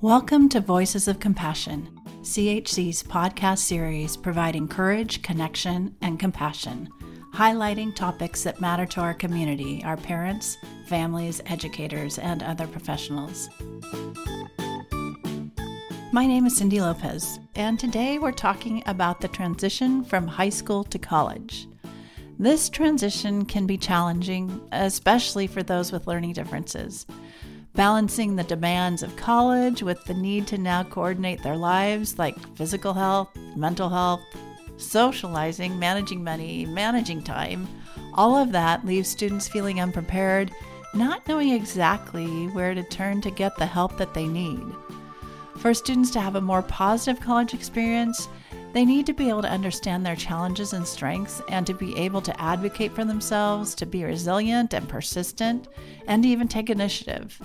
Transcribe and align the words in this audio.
Welcome 0.00 0.48
to 0.50 0.60
Voices 0.60 1.08
of 1.08 1.18
Compassion, 1.18 1.88
CHC's 2.20 3.02
podcast 3.02 3.58
series 3.58 4.16
providing 4.16 4.68
courage, 4.68 5.22
connection, 5.22 5.96
and 6.00 6.20
compassion, 6.20 6.88
highlighting 7.34 7.92
topics 7.96 8.44
that 8.44 8.60
matter 8.60 8.86
to 8.86 9.00
our 9.00 9.12
community, 9.12 9.82
our 9.82 9.96
parents, 9.96 10.56
families, 10.86 11.40
educators, 11.46 12.16
and 12.20 12.44
other 12.44 12.68
professionals. 12.68 13.48
My 16.12 16.28
name 16.28 16.46
is 16.46 16.56
Cindy 16.56 16.80
Lopez, 16.80 17.40
and 17.56 17.76
today 17.76 18.20
we're 18.20 18.30
talking 18.30 18.84
about 18.86 19.20
the 19.20 19.26
transition 19.26 20.04
from 20.04 20.28
high 20.28 20.48
school 20.48 20.84
to 20.84 20.98
college. 21.00 21.66
This 22.38 22.68
transition 22.68 23.44
can 23.44 23.66
be 23.66 23.76
challenging, 23.76 24.60
especially 24.70 25.48
for 25.48 25.64
those 25.64 25.90
with 25.90 26.06
learning 26.06 26.34
differences 26.34 27.04
balancing 27.78 28.34
the 28.34 28.42
demands 28.42 29.04
of 29.04 29.14
college 29.14 29.84
with 29.84 30.04
the 30.04 30.12
need 30.12 30.48
to 30.48 30.58
now 30.58 30.82
coordinate 30.82 31.40
their 31.44 31.56
lives 31.56 32.18
like 32.18 32.36
physical 32.56 32.92
health, 32.92 33.28
mental 33.54 33.88
health, 33.88 34.20
socializing, 34.78 35.78
managing 35.78 36.24
money, 36.24 36.66
managing 36.66 37.22
time. 37.22 37.68
All 38.14 38.36
of 38.36 38.50
that 38.50 38.84
leaves 38.84 39.08
students 39.08 39.46
feeling 39.46 39.80
unprepared, 39.80 40.50
not 40.92 41.28
knowing 41.28 41.50
exactly 41.50 42.46
where 42.48 42.74
to 42.74 42.82
turn 42.82 43.20
to 43.20 43.30
get 43.30 43.54
the 43.54 43.66
help 43.66 43.96
that 43.98 44.12
they 44.12 44.26
need. 44.26 44.60
For 45.58 45.72
students 45.72 46.10
to 46.10 46.20
have 46.20 46.34
a 46.34 46.40
more 46.40 46.62
positive 46.62 47.22
college 47.22 47.54
experience, 47.54 48.28
they 48.72 48.84
need 48.84 49.06
to 49.06 49.12
be 49.12 49.28
able 49.28 49.42
to 49.42 49.52
understand 49.52 50.04
their 50.04 50.16
challenges 50.16 50.72
and 50.72 50.84
strengths 50.84 51.40
and 51.48 51.64
to 51.68 51.74
be 51.74 51.96
able 51.96 52.22
to 52.22 52.40
advocate 52.42 52.90
for 52.90 53.04
themselves, 53.04 53.76
to 53.76 53.86
be 53.86 54.02
resilient 54.02 54.74
and 54.74 54.88
persistent, 54.88 55.68
and 56.08 56.24
to 56.24 56.28
even 56.28 56.48
take 56.48 56.70
initiative. 56.70 57.40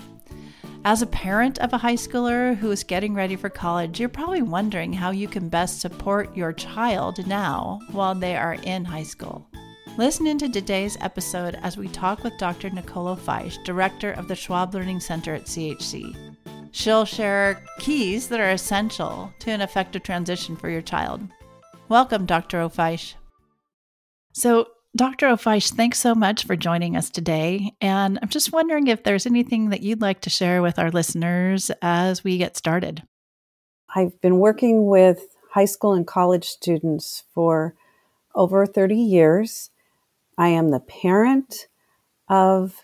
As 0.86 1.00
a 1.00 1.06
parent 1.06 1.58
of 1.60 1.72
a 1.72 1.78
high 1.78 1.94
schooler 1.94 2.54
who 2.54 2.70
is 2.70 2.84
getting 2.84 3.14
ready 3.14 3.36
for 3.36 3.48
college, 3.48 3.98
you're 3.98 4.10
probably 4.10 4.42
wondering 4.42 4.92
how 4.92 5.12
you 5.12 5.26
can 5.26 5.48
best 5.48 5.80
support 5.80 6.36
your 6.36 6.52
child 6.52 7.26
now 7.26 7.80
while 7.90 8.14
they 8.14 8.36
are 8.36 8.58
in 8.64 8.84
high 8.84 9.02
school. 9.02 9.48
Listen 9.96 10.26
into 10.26 10.46
today's 10.50 10.98
episode 11.00 11.58
as 11.62 11.78
we 11.78 11.88
talk 11.88 12.22
with 12.22 12.36
Dr. 12.36 12.68
Nicole 12.68 13.16
Ofiesh, 13.16 13.64
director 13.64 14.12
of 14.12 14.28
the 14.28 14.36
Schwab 14.36 14.74
Learning 14.74 15.00
Center 15.00 15.34
at 15.34 15.46
CHC. 15.46 16.14
She'll 16.72 17.06
share 17.06 17.64
keys 17.78 18.28
that 18.28 18.40
are 18.40 18.50
essential 18.50 19.32
to 19.38 19.52
an 19.52 19.62
effective 19.62 20.02
transition 20.02 20.54
for 20.54 20.68
your 20.68 20.82
child. 20.82 21.22
Welcome, 21.88 22.26
Dr. 22.26 22.58
Ofiesh. 22.58 23.14
So, 24.34 24.68
Dr. 24.96 25.26
Ofiesh, 25.26 25.72
thanks 25.72 25.98
so 25.98 26.14
much 26.14 26.46
for 26.46 26.54
joining 26.54 26.96
us 26.96 27.10
today. 27.10 27.72
And 27.80 28.16
I'm 28.22 28.28
just 28.28 28.52
wondering 28.52 28.86
if 28.86 29.02
there's 29.02 29.26
anything 29.26 29.70
that 29.70 29.82
you'd 29.82 30.00
like 30.00 30.20
to 30.20 30.30
share 30.30 30.62
with 30.62 30.78
our 30.78 30.92
listeners 30.92 31.68
as 31.82 32.22
we 32.22 32.38
get 32.38 32.56
started. 32.56 33.02
I've 33.92 34.20
been 34.20 34.38
working 34.38 34.86
with 34.86 35.36
high 35.50 35.64
school 35.64 35.94
and 35.94 36.06
college 36.06 36.44
students 36.44 37.24
for 37.34 37.74
over 38.36 38.66
30 38.66 38.94
years. 38.94 39.70
I 40.38 40.48
am 40.48 40.70
the 40.70 40.80
parent 40.80 41.66
of 42.28 42.82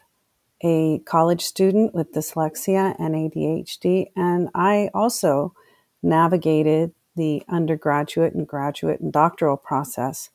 a 0.64 0.98
college 1.06 1.42
student 1.42 1.94
with 1.94 2.12
dyslexia 2.12 2.97
and 2.98 3.14
ADHD, 3.14 4.06
and 4.16 4.48
I 4.53 4.91
also 4.92 5.55
navigated 6.03 6.92
the 7.14 7.44
undergraduate 7.48 8.34
and 8.34 8.48
graduate 8.48 9.00
and 9.00 9.12
doctoral 9.12 9.56
process 9.56 10.31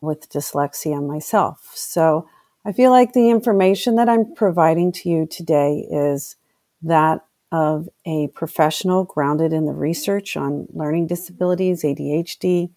with 0.00 0.28
dyslexia 0.30 1.04
myself. 1.04 1.70
So 1.74 2.28
I 2.64 2.72
feel 2.72 2.90
like 2.90 3.12
the 3.12 3.30
information 3.30 3.96
that 3.96 4.08
I'm 4.08 4.34
providing 4.34 4.92
to 4.92 5.08
you 5.08 5.26
today 5.26 5.86
is 5.90 6.36
that 6.82 7.24
of 7.52 7.88
a 8.04 8.28
professional 8.28 9.04
grounded 9.04 9.52
in 9.52 9.66
the 9.66 9.72
research 9.72 10.36
on 10.36 10.66
learning 10.72 11.06
disabilities, 11.06 11.82
ADHD, 11.82 12.70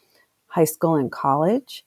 high 0.48 0.66
school 0.66 0.96
and 0.96 1.12
college, 1.12 1.84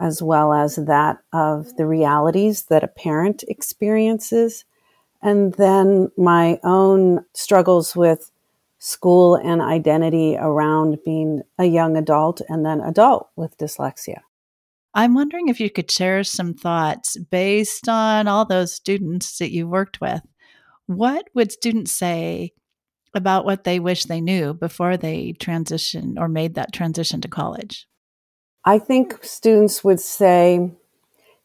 as 0.00 0.22
well 0.22 0.52
as 0.52 0.76
that 0.76 1.18
of 1.32 1.76
the 1.76 1.86
realities 1.86 2.64
that 2.64 2.84
a 2.84 2.88
parent 2.88 3.44
experiences, 3.48 4.64
and 5.22 5.54
then 5.54 6.10
my 6.16 6.60
own 6.62 7.24
struggles 7.34 7.96
with 7.96 8.30
school 8.78 9.34
and 9.34 9.60
identity 9.60 10.36
around 10.38 10.98
being 11.04 11.42
a 11.58 11.64
young 11.64 11.96
adult 11.96 12.40
and 12.48 12.64
then 12.64 12.80
adult 12.80 13.28
with 13.34 13.58
dyslexia. 13.58 14.20
I'm 14.98 15.14
wondering 15.14 15.46
if 15.46 15.60
you 15.60 15.70
could 15.70 15.88
share 15.88 16.24
some 16.24 16.54
thoughts 16.54 17.16
based 17.16 17.88
on 17.88 18.26
all 18.26 18.44
those 18.44 18.72
students 18.72 19.38
that 19.38 19.52
you 19.52 19.68
worked 19.68 20.00
with. 20.00 20.22
What 20.86 21.28
would 21.34 21.52
students 21.52 21.92
say 21.92 22.52
about 23.14 23.44
what 23.44 23.62
they 23.62 23.78
wish 23.78 24.06
they 24.06 24.20
knew 24.20 24.54
before 24.54 24.96
they 24.96 25.34
transitioned 25.38 26.18
or 26.18 26.26
made 26.26 26.56
that 26.56 26.72
transition 26.72 27.20
to 27.20 27.28
college? 27.28 27.86
I 28.64 28.80
think 28.80 29.22
students 29.22 29.84
would 29.84 30.00
say 30.00 30.72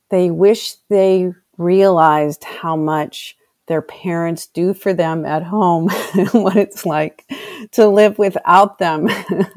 they 0.10 0.32
wish 0.32 0.74
they 0.90 1.32
realized 1.60 2.44
how 2.46 2.76
much 2.76 3.38
their 3.68 3.84
parents 3.84 4.48
do 4.48 4.74
for 4.74 4.96
them 4.96 5.28
at 5.28 5.44
home 5.44 5.92
and 6.16 6.28
what 6.30 6.56
it's 6.56 6.88
like 6.88 7.32
to 7.74 7.88
live 7.88 8.18
without 8.18 8.80
them 8.80 9.08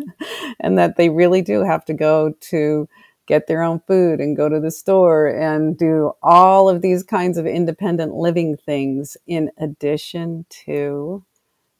and 0.60 0.76
that 0.76 0.96
they 0.98 1.08
really 1.08 1.40
do 1.40 1.62
have 1.62 1.86
to 1.86 1.94
go 1.94 2.34
to 2.40 2.86
get 3.26 3.46
their 3.46 3.62
own 3.62 3.80
food 3.86 4.20
and 4.20 4.36
go 4.36 4.48
to 4.48 4.60
the 4.60 4.70
store 4.70 5.26
and 5.26 5.76
do 5.76 6.12
all 6.22 6.68
of 6.68 6.82
these 6.82 7.02
kinds 7.02 7.36
of 7.38 7.46
independent 7.46 8.14
living 8.14 8.56
things 8.56 9.16
in 9.26 9.50
addition 9.58 10.46
to 10.48 11.24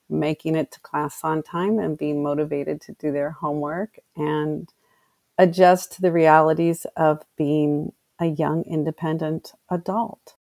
making 0.08 0.54
it 0.54 0.70
to 0.72 0.80
class 0.80 1.20
on 1.22 1.42
time 1.42 1.78
and 1.78 1.98
being 1.98 2.22
motivated 2.22 2.80
to 2.80 2.92
do 2.92 3.12
their 3.12 3.30
homework 3.30 3.98
and 4.16 4.72
adjust 5.38 5.92
to 5.92 6.02
the 6.02 6.12
realities 6.12 6.86
of 6.96 7.22
being 7.36 7.92
a 8.18 8.26
young 8.26 8.64
independent 8.64 9.52
adult. 9.70 10.34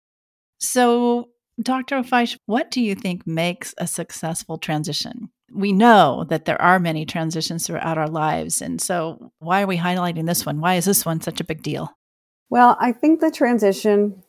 So, 0.59 1.29
Dr. 1.61 2.01
Feisch, 2.01 2.37
what 2.45 2.71
do 2.71 2.81
you 2.81 2.95
think 2.95 3.27
makes 3.27 3.73
a 3.77 3.87
successful 3.87 4.57
transition? 4.57 5.29
We 5.53 5.71
know 5.71 6.25
that 6.29 6.45
there 6.45 6.61
are 6.61 6.79
many 6.79 7.05
transitions 7.05 7.65
throughout 7.65 7.97
our 7.97 8.07
lives. 8.07 8.61
And 8.61 8.81
so, 8.81 9.31
why 9.39 9.61
are 9.61 9.67
we 9.67 9.77
highlighting 9.77 10.25
this 10.25 10.45
one? 10.45 10.59
Why 10.59 10.75
is 10.75 10.85
this 10.85 11.05
one 11.05 11.21
such 11.21 11.39
a 11.39 11.43
big 11.45 11.61
deal? 11.61 11.95
Well, 12.49 12.77
I 12.79 12.91
think 12.91 13.19
the 13.19 13.31
transition 13.31 14.23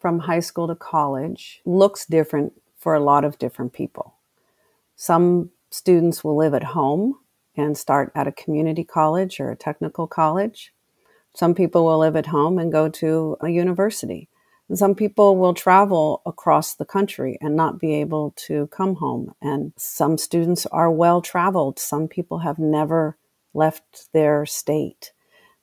from 0.00 0.20
high 0.20 0.40
school 0.40 0.68
to 0.68 0.74
college 0.74 1.60
looks 1.64 2.06
different 2.06 2.54
for 2.76 2.94
a 2.94 3.00
lot 3.00 3.24
of 3.24 3.38
different 3.38 3.72
people. 3.72 4.14
Some 4.96 5.50
students 5.70 6.24
will 6.24 6.36
live 6.36 6.54
at 6.54 6.62
home 6.62 7.18
and 7.56 7.76
start 7.76 8.10
at 8.14 8.26
a 8.26 8.32
community 8.32 8.84
college 8.84 9.40
or 9.40 9.50
a 9.50 9.56
technical 9.56 10.06
college. 10.06 10.72
Some 11.34 11.54
people 11.54 11.84
will 11.84 11.98
live 11.98 12.16
at 12.16 12.26
home 12.26 12.58
and 12.58 12.72
go 12.72 12.88
to 12.88 13.36
a 13.40 13.48
university. 13.48 14.28
Some 14.72 14.94
people 14.94 15.36
will 15.36 15.54
travel 15.54 16.22
across 16.24 16.74
the 16.74 16.84
country 16.84 17.36
and 17.40 17.56
not 17.56 17.80
be 17.80 17.94
able 17.94 18.32
to 18.46 18.68
come 18.68 18.96
home. 18.96 19.34
And 19.42 19.72
some 19.76 20.16
students 20.16 20.64
are 20.66 20.90
well 20.90 21.20
traveled. 21.20 21.80
Some 21.80 22.06
people 22.06 22.38
have 22.38 22.58
never 22.58 23.16
left 23.52 24.12
their 24.12 24.46
state. 24.46 25.12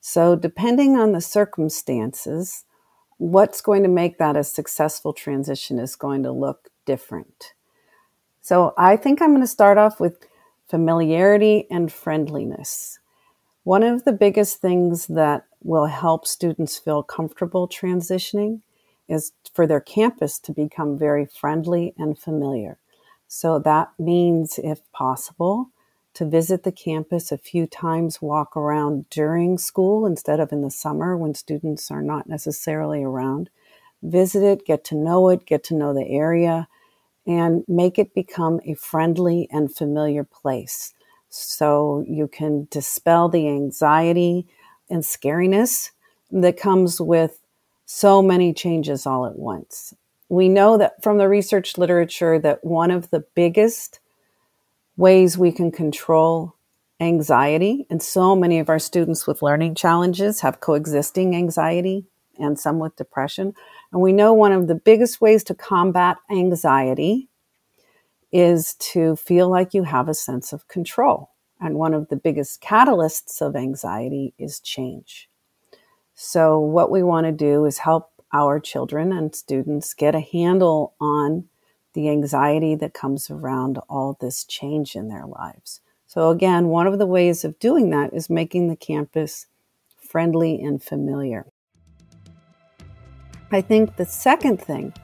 So, 0.00 0.36
depending 0.36 0.96
on 0.96 1.12
the 1.12 1.22
circumstances, 1.22 2.64
what's 3.16 3.62
going 3.62 3.82
to 3.82 3.88
make 3.88 4.18
that 4.18 4.36
a 4.36 4.44
successful 4.44 5.12
transition 5.12 5.78
is 5.78 5.96
going 5.96 6.22
to 6.22 6.30
look 6.30 6.68
different. 6.84 7.54
So, 8.42 8.74
I 8.76 8.96
think 8.96 9.22
I'm 9.22 9.30
going 9.30 9.40
to 9.40 9.46
start 9.46 9.78
off 9.78 10.00
with 10.00 10.18
familiarity 10.68 11.66
and 11.70 11.90
friendliness. 11.90 12.98
One 13.64 13.82
of 13.82 14.04
the 14.04 14.12
biggest 14.12 14.60
things 14.60 15.06
that 15.06 15.46
will 15.62 15.86
help 15.86 16.26
students 16.26 16.78
feel 16.78 17.02
comfortable 17.02 17.66
transitioning 17.68 18.60
is 19.08 19.32
for 19.52 19.66
their 19.66 19.80
campus 19.80 20.38
to 20.40 20.52
become 20.52 20.98
very 20.98 21.26
friendly 21.26 21.94
and 21.96 22.18
familiar. 22.18 22.78
So 23.26 23.58
that 23.60 23.90
means, 23.98 24.58
if 24.62 24.80
possible, 24.92 25.70
to 26.14 26.24
visit 26.24 26.64
the 26.64 26.72
campus 26.72 27.30
a 27.30 27.38
few 27.38 27.66
times, 27.66 28.20
walk 28.20 28.56
around 28.56 29.08
during 29.10 29.58
school 29.58 30.06
instead 30.06 30.40
of 30.40 30.50
in 30.52 30.62
the 30.62 30.70
summer 30.70 31.16
when 31.16 31.34
students 31.34 31.90
are 31.90 32.02
not 32.02 32.28
necessarily 32.28 33.02
around. 33.02 33.50
Visit 34.02 34.42
it, 34.42 34.66
get 34.66 34.84
to 34.84 34.94
know 34.94 35.28
it, 35.28 35.46
get 35.46 35.62
to 35.64 35.74
know 35.74 35.94
the 35.94 36.08
area, 36.08 36.68
and 37.26 37.64
make 37.68 37.98
it 37.98 38.14
become 38.14 38.60
a 38.64 38.74
friendly 38.74 39.48
and 39.50 39.74
familiar 39.74 40.24
place. 40.24 40.94
So 41.28 42.04
you 42.08 42.26
can 42.26 42.68
dispel 42.70 43.28
the 43.28 43.46
anxiety 43.48 44.46
and 44.88 45.02
scariness 45.02 45.90
that 46.30 46.56
comes 46.56 47.00
with 47.00 47.38
so 47.90 48.20
many 48.20 48.52
changes 48.52 49.06
all 49.06 49.24
at 49.24 49.38
once. 49.38 49.94
We 50.28 50.50
know 50.50 50.76
that 50.76 51.02
from 51.02 51.16
the 51.16 51.26
research 51.26 51.78
literature 51.78 52.38
that 52.38 52.62
one 52.62 52.90
of 52.90 53.08
the 53.08 53.24
biggest 53.34 54.00
ways 54.98 55.38
we 55.38 55.50
can 55.50 55.72
control 55.72 56.54
anxiety, 57.00 57.86
and 57.88 58.02
so 58.02 58.36
many 58.36 58.58
of 58.58 58.68
our 58.68 58.78
students 58.78 59.26
with 59.26 59.40
learning 59.40 59.74
challenges 59.74 60.42
have 60.42 60.60
coexisting 60.60 61.34
anxiety 61.34 62.04
and 62.38 62.60
some 62.60 62.78
with 62.78 62.94
depression. 62.96 63.54
And 63.90 64.02
we 64.02 64.12
know 64.12 64.34
one 64.34 64.52
of 64.52 64.68
the 64.68 64.74
biggest 64.74 65.22
ways 65.22 65.42
to 65.44 65.54
combat 65.54 66.18
anxiety 66.30 67.30
is 68.30 68.74
to 68.92 69.16
feel 69.16 69.48
like 69.48 69.72
you 69.72 69.84
have 69.84 70.10
a 70.10 70.14
sense 70.14 70.52
of 70.52 70.68
control. 70.68 71.30
And 71.58 71.76
one 71.76 71.94
of 71.94 72.08
the 72.08 72.16
biggest 72.16 72.60
catalysts 72.60 73.40
of 73.40 73.56
anxiety 73.56 74.34
is 74.38 74.60
change. 74.60 75.30
So, 76.20 76.58
what 76.58 76.90
we 76.90 77.04
want 77.04 77.26
to 77.26 77.32
do 77.32 77.64
is 77.64 77.78
help 77.78 78.10
our 78.32 78.58
children 78.58 79.12
and 79.12 79.32
students 79.32 79.94
get 79.94 80.16
a 80.16 80.20
handle 80.20 80.94
on 81.00 81.44
the 81.94 82.08
anxiety 82.08 82.74
that 82.74 82.92
comes 82.92 83.30
around 83.30 83.78
all 83.88 84.18
this 84.20 84.42
change 84.42 84.96
in 84.96 85.06
their 85.06 85.26
lives. 85.26 85.80
So, 86.08 86.30
again, 86.30 86.66
one 86.66 86.88
of 86.88 86.98
the 86.98 87.06
ways 87.06 87.44
of 87.44 87.60
doing 87.60 87.90
that 87.90 88.12
is 88.12 88.28
making 88.28 88.66
the 88.66 88.74
campus 88.74 89.46
friendly 89.94 90.60
and 90.60 90.82
familiar. 90.82 91.46
I 93.52 93.60
think 93.60 93.94
the 93.94 94.04
second 94.04 94.60
thing 94.60 94.94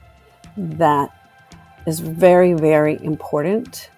that 0.57 1.17
is 1.87 2.01
very, 2.01 2.55
very 2.55 3.01
important 3.05 3.89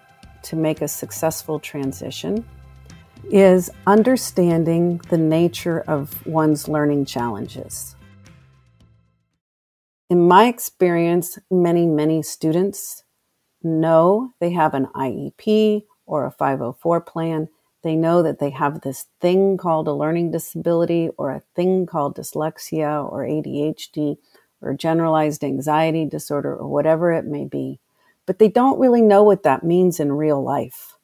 to 0.43 0.55
make 0.55 0.83
a 0.83 0.87
successful 0.87 1.59
transition 1.59 2.45
is 3.31 3.69
understanding 3.85 4.99
the 5.09 5.17
nature 5.17 5.81
of 5.87 6.25
one's 6.25 6.67
learning 6.67 7.05
challenges. 7.05 7.95
In 10.09 10.27
my 10.27 10.45
experience, 10.45 11.37
many, 11.51 11.85
many 11.85 12.21
students 12.21 13.03
know 13.61 14.33
they 14.39 14.51
have 14.51 14.73
an 14.73 14.87
IEP 14.95 15.83
or 16.05 16.25
a 16.25 16.31
504 16.31 17.01
plan. 17.01 17.49
They 17.83 17.95
know 17.95 18.23
that 18.23 18.39
they 18.39 18.51
have 18.51 18.81
this 18.81 19.07
thing 19.19 19.57
called 19.57 19.87
a 19.87 19.93
learning 19.93 20.31
disability 20.31 21.09
or 21.17 21.31
a 21.31 21.43
thing 21.55 21.85
called 21.85 22.15
dyslexia 22.15 23.11
or 23.11 23.23
ADHD 23.23 24.17
or 24.61 24.73
generalized 24.73 25.43
anxiety 25.43 26.05
disorder 26.05 26.55
or 26.55 26.67
whatever 26.67 27.11
it 27.11 27.25
may 27.25 27.45
be. 27.45 27.79
But 28.25 28.39
they 28.39 28.49
don't 28.49 28.79
really 28.79 29.01
know 29.01 29.23
what 29.23 29.43
that 29.43 29.63
means 29.63 29.99
in 29.99 30.11
real 30.13 30.41
life. 30.41 30.96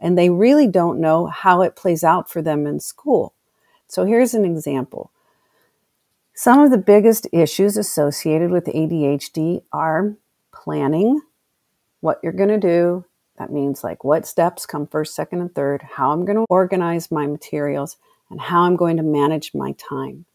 And 0.00 0.16
they 0.16 0.30
really 0.30 0.66
don't 0.66 1.00
know 1.00 1.26
how 1.26 1.62
it 1.62 1.76
plays 1.76 2.04
out 2.04 2.30
for 2.30 2.40
them 2.40 2.66
in 2.66 2.80
school. 2.80 3.34
So 3.88 4.04
here's 4.04 4.34
an 4.34 4.44
example. 4.44 5.10
Some 6.34 6.60
of 6.60 6.70
the 6.70 6.78
biggest 6.78 7.26
issues 7.32 7.76
associated 7.76 8.50
with 8.50 8.66
ADHD 8.66 9.62
are 9.72 10.14
planning, 10.52 11.20
what 12.00 12.20
you're 12.22 12.32
going 12.32 12.48
to 12.48 12.58
do. 12.58 13.04
That 13.38 13.50
means 13.50 13.82
like 13.82 14.04
what 14.04 14.26
steps 14.26 14.66
come 14.66 14.86
first, 14.86 15.14
second, 15.16 15.40
and 15.40 15.52
third, 15.52 15.82
how 15.82 16.12
I'm 16.12 16.24
going 16.24 16.36
to 16.36 16.46
organize 16.48 17.10
my 17.10 17.26
materials, 17.26 17.96
and 18.30 18.40
how 18.40 18.62
I'm 18.62 18.76
going 18.76 18.98
to 18.98 19.02
manage 19.02 19.52
my 19.54 19.72
time. 19.72 20.26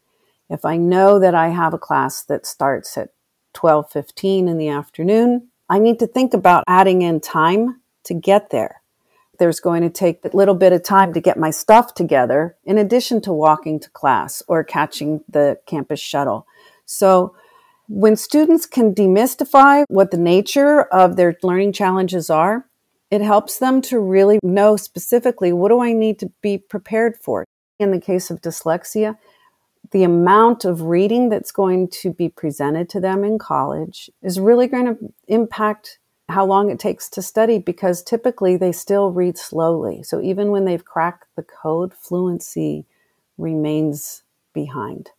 If 0.50 0.65
I 0.65 0.77
know 0.77 1.19
that 1.19 1.36
I 1.36 1.50
have 1.50 1.74
a 1.74 1.80
class 1.80 2.21
that 2.24 2.45
starts 2.45 2.98
at 2.98 3.10
12:15 3.54 4.48
in 4.48 4.57
the 4.57 4.69
afternoon, 4.69 5.48
I 5.69 5.80
need 5.80 6.00
to 6.00 6.07
think 6.07 6.33
about 6.33 6.65
adding 6.68 7.01
in 7.01 7.21
time 7.21 7.81
to 8.04 8.13
get 8.13 8.50
there. 8.50 8.82
There's 9.39 9.59
going 9.59 9.81
to 9.81 9.89
take 9.89 10.24
a 10.24 10.35
little 10.35 10.56
bit 10.56 10.74
of 10.74 10.83
time 10.83 11.13
to 11.13 11.19
get 11.19 11.38
my 11.38 11.50
stuff 11.50 11.94
together 11.94 12.56
in 12.63 12.77
addition 12.77 13.21
to 13.21 13.33
walking 13.33 13.80
to 13.80 13.89
class 13.89 14.44
or 14.47 14.63
catching 14.63 15.21
the 15.27 15.59
campus 15.65 16.00
shuttle. 16.00 16.45
So 16.85 17.35
when 17.88 18.15
students 18.15 18.65
can 18.65 18.94
demystify 18.94 19.85
what 19.89 20.12
the 20.12 20.18
nature 20.18 20.83
of 20.83 21.15
their 21.15 21.35
learning 21.44 21.74
challenges 21.74 22.30
are, 22.30 22.68
it 23.12 23.21
helps 23.21 23.59
them 23.59 23.81
to 23.83 24.00
really 24.00 24.39
know 24.41 24.77
specifically 24.77 25.53
what 25.53 25.69
do 25.69 25.81
I 25.81 25.94
need 25.94 26.19
to 26.19 26.31
be 26.41 26.57
prepared 26.57 27.18
for. 27.18 27.45
In 27.79 27.91
the 27.91 28.00
case 28.00 28.31
of 28.31 28.41
dyslexia, 28.41 29.18
the 29.91 30.03
amount 30.03 30.65
of 30.65 30.81
reading 30.81 31.29
that's 31.29 31.51
going 31.51 31.89
to 31.89 32.12
be 32.12 32.29
presented 32.29 32.89
to 32.89 33.00
them 33.00 33.24
in 33.24 33.38
college 33.38 34.09
is 34.21 34.39
really 34.39 34.68
going 34.68 34.86
to 34.86 35.13
impact 35.27 36.00
how 36.30 36.46
long 36.46 36.70
it 36.70 36.80
takes 36.80 37.10
to 37.10 37.22
study 37.22 37.60
because 37.60 38.02
typically 38.02 38.58
they 38.58 38.72
still 38.72 39.12
read 39.12 39.38
slowly. 39.38 40.04
So 40.04 40.22
even 40.22 40.52
when 40.52 40.66
they've 40.66 40.84
cracked 40.84 41.28
the 41.36 41.44
code, 41.44 41.94
fluency 41.94 42.86
remains 43.38 44.24
behind. 44.54 45.12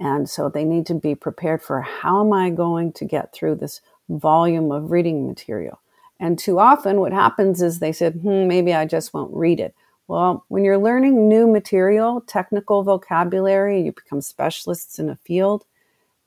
And 0.00 0.30
so 0.30 0.48
they 0.48 0.64
need 0.64 0.86
to 0.86 0.94
be 0.94 1.14
prepared 1.14 1.62
for 1.62 1.80
how 1.80 2.24
am 2.24 2.32
I 2.32 2.50
going 2.50 2.92
to 2.94 3.04
get 3.04 3.32
through 3.32 3.56
this 3.56 3.80
volume 4.08 4.70
of 4.70 4.90
reading 4.90 5.26
material? 5.26 5.80
And 6.20 6.38
too 6.38 6.58
often, 6.58 7.00
what 7.00 7.12
happens 7.12 7.62
is 7.62 7.78
they 7.78 7.92
said, 7.92 8.14
hmm, 8.14 8.46
maybe 8.46 8.74
I 8.74 8.86
just 8.86 9.14
won't 9.14 9.34
read 9.34 9.60
it. 9.60 9.74
Well, 10.06 10.44
when 10.48 10.64
you're 10.64 10.78
learning 10.78 11.28
new 11.28 11.46
material, 11.46 12.22
technical 12.22 12.82
vocabulary, 12.82 13.82
you 13.82 13.92
become 13.92 14.20
specialists 14.20 14.98
in 14.98 15.10
a 15.10 15.16
field, 15.16 15.64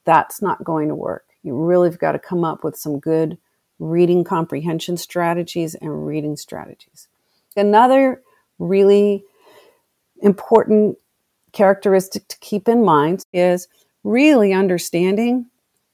that's 0.05 0.41
not 0.41 0.63
going 0.63 0.87
to 0.89 0.95
work. 0.95 1.25
You 1.43 1.55
really 1.55 1.89
have 1.89 1.99
got 1.99 2.11
to 2.11 2.19
come 2.19 2.43
up 2.43 2.63
with 2.63 2.77
some 2.77 2.99
good 2.99 3.37
reading 3.81 4.23
comprehension 4.23 4.95
strategies 4.95 5.73
and 5.73 6.05
reading 6.05 6.37
strategies. 6.37 7.07
Another 7.57 8.21
really 8.59 9.23
important 10.21 10.97
characteristic 11.51 12.27
to 12.27 12.37
keep 12.39 12.69
in 12.69 12.85
mind 12.85 13.25
is 13.33 13.67
really 14.03 14.53
understanding 14.53 15.47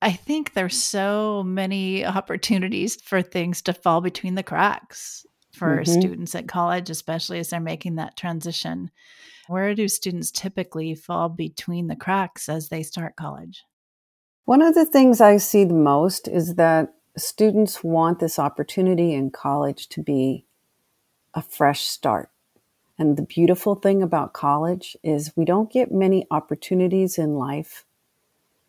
I 0.00 0.12
think 0.12 0.52
there's 0.52 0.80
so 0.80 1.42
many 1.42 2.06
opportunities 2.06 2.94
for 3.02 3.20
things 3.20 3.62
to 3.62 3.72
fall 3.72 4.00
between 4.00 4.36
the 4.36 4.44
cracks 4.44 5.26
for 5.52 5.78
mm-hmm. 5.78 6.00
students 6.00 6.36
at 6.36 6.46
college, 6.46 6.88
especially 6.88 7.40
as 7.40 7.50
they're 7.50 7.58
making 7.58 7.96
that 7.96 8.16
transition. 8.16 8.92
Where 9.48 9.74
do 9.74 9.88
students 9.88 10.30
typically 10.30 10.94
fall 10.94 11.28
between 11.28 11.88
the 11.88 11.96
cracks 11.96 12.48
as 12.48 12.68
they 12.68 12.84
start 12.84 13.16
college? 13.16 13.64
One 14.44 14.62
of 14.62 14.76
the 14.76 14.86
things 14.86 15.20
I 15.20 15.38
see 15.38 15.64
the 15.64 15.74
most 15.74 16.28
is 16.28 16.54
that 16.54 16.94
students 17.16 17.82
want 17.82 18.20
this 18.20 18.38
opportunity 18.38 19.14
in 19.14 19.32
college 19.32 19.88
to 19.88 20.00
be 20.00 20.44
a 21.38 21.42
fresh 21.42 21.82
start. 21.82 22.30
And 22.98 23.16
the 23.16 23.22
beautiful 23.22 23.76
thing 23.76 24.02
about 24.02 24.32
college 24.32 24.96
is 25.04 25.36
we 25.36 25.44
don't 25.44 25.72
get 25.72 25.92
many 25.92 26.26
opportunities 26.32 27.16
in 27.16 27.36
life 27.36 27.84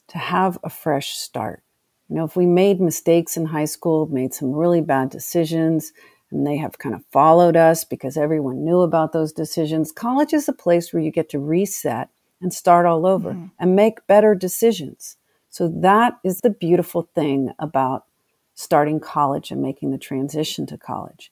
to 0.09 0.19
have 0.19 0.59
a 0.63 0.69
fresh 0.69 1.15
start. 1.15 1.63
You 2.09 2.17
know, 2.17 2.25
if 2.25 2.35
we 2.35 2.45
made 2.45 2.79
mistakes 2.79 3.37
in 3.37 3.47
high 3.47 3.65
school, 3.65 4.05
made 4.05 4.35
some 4.35 4.51
really 4.51 4.81
bad 4.81 5.09
decisions, 5.09 5.93
and 6.29 6.45
they 6.45 6.57
have 6.57 6.77
kind 6.77 6.93
of 6.93 7.03
followed 7.11 7.55
us 7.55 7.83
because 7.83 8.17
everyone 8.17 8.63
knew 8.63 8.81
about 8.81 9.13
those 9.13 9.33
decisions. 9.33 9.91
College 9.91 10.31
is 10.31 10.47
a 10.47 10.53
place 10.53 10.93
where 10.93 11.01
you 11.01 11.09
get 11.11 11.29
to 11.29 11.39
reset 11.39 12.09
and 12.39 12.53
start 12.53 12.85
all 12.85 13.07
over 13.07 13.31
mm-hmm. 13.31 13.47
and 13.59 13.75
make 13.75 14.05
better 14.05 14.35
decisions. 14.35 15.17
So 15.49 15.67
that 15.81 16.19
is 16.23 16.41
the 16.41 16.51
beautiful 16.51 17.09
thing 17.15 17.51
about 17.57 18.05
starting 18.53 18.99
college 18.99 19.49
and 19.49 19.59
making 19.59 19.89
the 19.89 19.97
transition 19.97 20.67
to 20.67 20.77
college. 20.77 21.31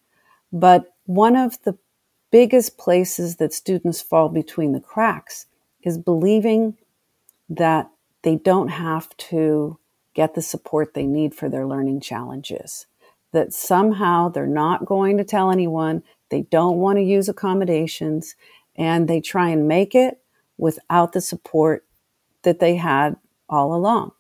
But 0.52 0.97
one 1.08 1.36
of 1.36 1.62
the 1.64 1.78
biggest 2.32 2.78
places 2.78 3.38
that 3.38 3.54
students 3.54 4.02
fall 4.02 4.30
between 4.30 4.74
the 4.74 4.80
cracks 4.80 5.46
is 5.82 5.98
believing 5.98 6.78
that 7.50 7.90
they 8.24 8.36
don't 8.36 8.68
have 8.68 9.16
to 9.18 9.80
get 10.14 10.36
the 10.36 10.42
support 10.42 10.94
they 10.94 11.06
need 11.06 11.34
for 11.34 11.48
their 11.48 11.66
learning 11.66 12.02
challenges. 12.02 12.88
That 13.32 13.54
somehow 13.54 14.30
they're 14.30 14.46
not 14.46 14.86
going 14.86 15.18
to 15.18 15.24
tell 15.24 15.50
anyone, 15.50 16.04
they 16.30 16.42
don't 16.42 16.78
want 16.78 16.98
to 16.98 17.04
use 17.04 17.30
accommodations, 17.30 18.36
and 18.76 19.08
they 19.08 19.22
try 19.22 19.50
and 19.50 19.68
make 19.68 19.96
it 19.96 20.20
without 20.58 21.14
the 21.14 21.22
support 21.22 21.86
that 22.42 22.60
they 22.60 22.76
had 22.76 23.16
all 23.48 23.74
along, 23.74 24.12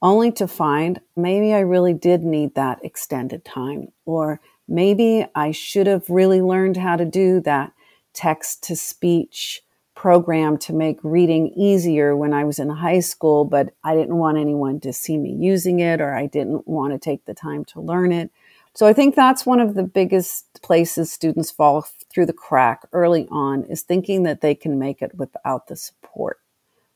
only 0.00 0.32
to 0.32 0.48
find 0.48 1.00
maybe 1.14 1.52
I 1.52 1.60
really 1.60 1.92
did 1.92 2.22
need 2.22 2.54
that 2.54 2.82
extended 2.82 3.44
time, 3.44 3.88
or 4.06 4.40
maybe 4.68 5.26
I 5.34 5.52
should 5.52 5.86
have 5.86 6.08
really 6.08 6.42
learned 6.42 6.76
how 6.76 6.96
to 6.96 7.04
do 7.04 7.40
that 7.42 7.72
text 8.12 8.62
to 8.64 8.76
speech 8.76 9.62
program 9.94 10.58
to 10.58 10.72
make 10.72 10.98
reading 11.02 11.48
easier 11.56 12.14
when 12.14 12.32
I 12.32 12.44
was 12.44 12.58
in 12.58 12.68
high 12.68 13.00
school, 13.00 13.44
but 13.44 13.72
I 13.82 13.94
didn't 13.94 14.16
want 14.16 14.38
anyone 14.38 14.78
to 14.80 14.92
see 14.92 15.16
me 15.16 15.32
using 15.32 15.80
it 15.80 16.00
or 16.00 16.14
I 16.14 16.26
didn't 16.26 16.68
want 16.68 16.92
to 16.92 16.98
take 16.98 17.24
the 17.24 17.34
time 17.34 17.64
to 17.66 17.80
learn 17.80 18.12
it. 18.12 18.30
So 18.74 18.86
I 18.86 18.92
think 18.92 19.14
that's 19.14 19.46
one 19.46 19.58
of 19.58 19.74
the 19.74 19.82
biggest 19.82 20.60
places 20.62 21.10
students 21.10 21.50
fall 21.50 21.86
through 22.10 22.26
the 22.26 22.34
crack 22.34 22.86
early 22.92 23.26
on 23.30 23.64
is 23.64 23.80
thinking 23.80 24.24
that 24.24 24.42
they 24.42 24.54
can 24.54 24.78
make 24.78 25.00
it 25.00 25.14
without 25.14 25.66
the 25.68 25.76
support. 25.76 26.40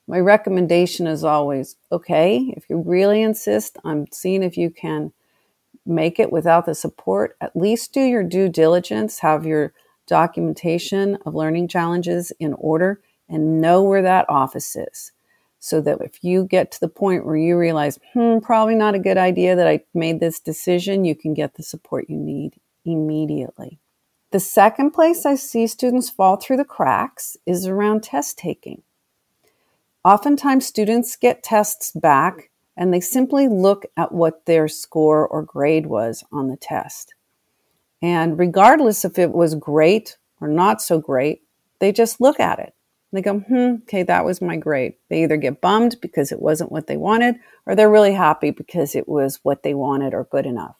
My 0.06 0.20
recommendation 0.20 1.06
is 1.06 1.24
always 1.24 1.76
okay, 1.90 2.52
if 2.54 2.68
you 2.68 2.82
really 2.84 3.22
insist 3.22 3.78
on 3.82 4.08
seeing 4.12 4.42
if 4.42 4.58
you 4.58 4.68
can 4.68 5.12
make 5.86 6.20
it 6.20 6.32
without 6.32 6.66
the 6.66 6.74
support, 6.74 7.36
at 7.40 7.56
least 7.56 7.92
do 7.92 8.00
your 8.00 8.22
due 8.22 8.48
diligence, 8.48 9.18
have 9.20 9.46
your 9.46 9.72
documentation 10.06 11.16
of 11.24 11.34
learning 11.34 11.68
challenges 11.68 12.32
in 12.40 12.52
order 12.54 13.00
and 13.28 13.60
know 13.60 13.82
where 13.82 14.02
that 14.02 14.28
office 14.28 14.76
is. 14.76 15.12
So 15.58 15.80
that 15.82 16.00
if 16.00 16.24
you 16.24 16.44
get 16.44 16.72
to 16.72 16.80
the 16.80 16.88
point 16.88 17.26
where 17.26 17.36
you 17.36 17.56
realize, 17.56 17.98
hmm, 18.14 18.38
probably 18.38 18.74
not 18.74 18.94
a 18.94 18.98
good 18.98 19.18
idea 19.18 19.54
that 19.54 19.68
I 19.68 19.80
made 19.92 20.18
this 20.18 20.40
decision, 20.40 21.04
you 21.04 21.14
can 21.14 21.34
get 21.34 21.54
the 21.54 21.62
support 21.62 22.08
you 22.08 22.16
need 22.16 22.54
immediately. 22.84 23.78
The 24.32 24.40
second 24.40 24.92
place 24.92 25.26
I 25.26 25.34
see 25.34 25.66
students 25.66 26.08
fall 26.08 26.36
through 26.36 26.56
the 26.56 26.64
cracks 26.64 27.36
is 27.46 27.66
around 27.66 28.02
test 28.02 28.38
taking. 28.38 28.82
Oftentimes, 30.04 30.64
students 30.64 31.14
get 31.16 31.42
tests 31.42 31.92
back 31.92 32.49
and 32.76 32.92
they 32.92 33.00
simply 33.00 33.48
look 33.48 33.84
at 33.96 34.12
what 34.12 34.46
their 34.46 34.68
score 34.68 35.26
or 35.26 35.42
grade 35.42 35.86
was 35.86 36.24
on 36.32 36.48
the 36.48 36.56
test. 36.56 37.14
And 38.02 38.38
regardless 38.38 39.04
if 39.04 39.18
it 39.18 39.32
was 39.32 39.54
great 39.54 40.16
or 40.40 40.48
not 40.48 40.80
so 40.80 40.98
great, 40.98 41.42
they 41.78 41.92
just 41.92 42.20
look 42.20 42.40
at 42.40 42.58
it. 42.58 42.74
They 43.12 43.22
go, 43.22 43.40
hmm, 43.40 43.82
okay, 43.82 44.04
that 44.04 44.24
was 44.24 44.40
my 44.40 44.56
grade. 44.56 44.94
They 45.08 45.24
either 45.24 45.36
get 45.36 45.60
bummed 45.60 46.00
because 46.00 46.30
it 46.30 46.40
wasn't 46.40 46.70
what 46.70 46.86
they 46.86 46.96
wanted, 46.96 47.36
or 47.66 47.74
they're 47.74 47.90
really 47.90 48.12
happy 48.12 48.50
because 48.50 48.94
it 48.94 49.08
was 49.08 49.40
what 49.42 49.62
they 49.62 49.74
wanted 49.74 50.14
or 50.14 50.24
good 50.24 50.46
enough. 50.46 50.76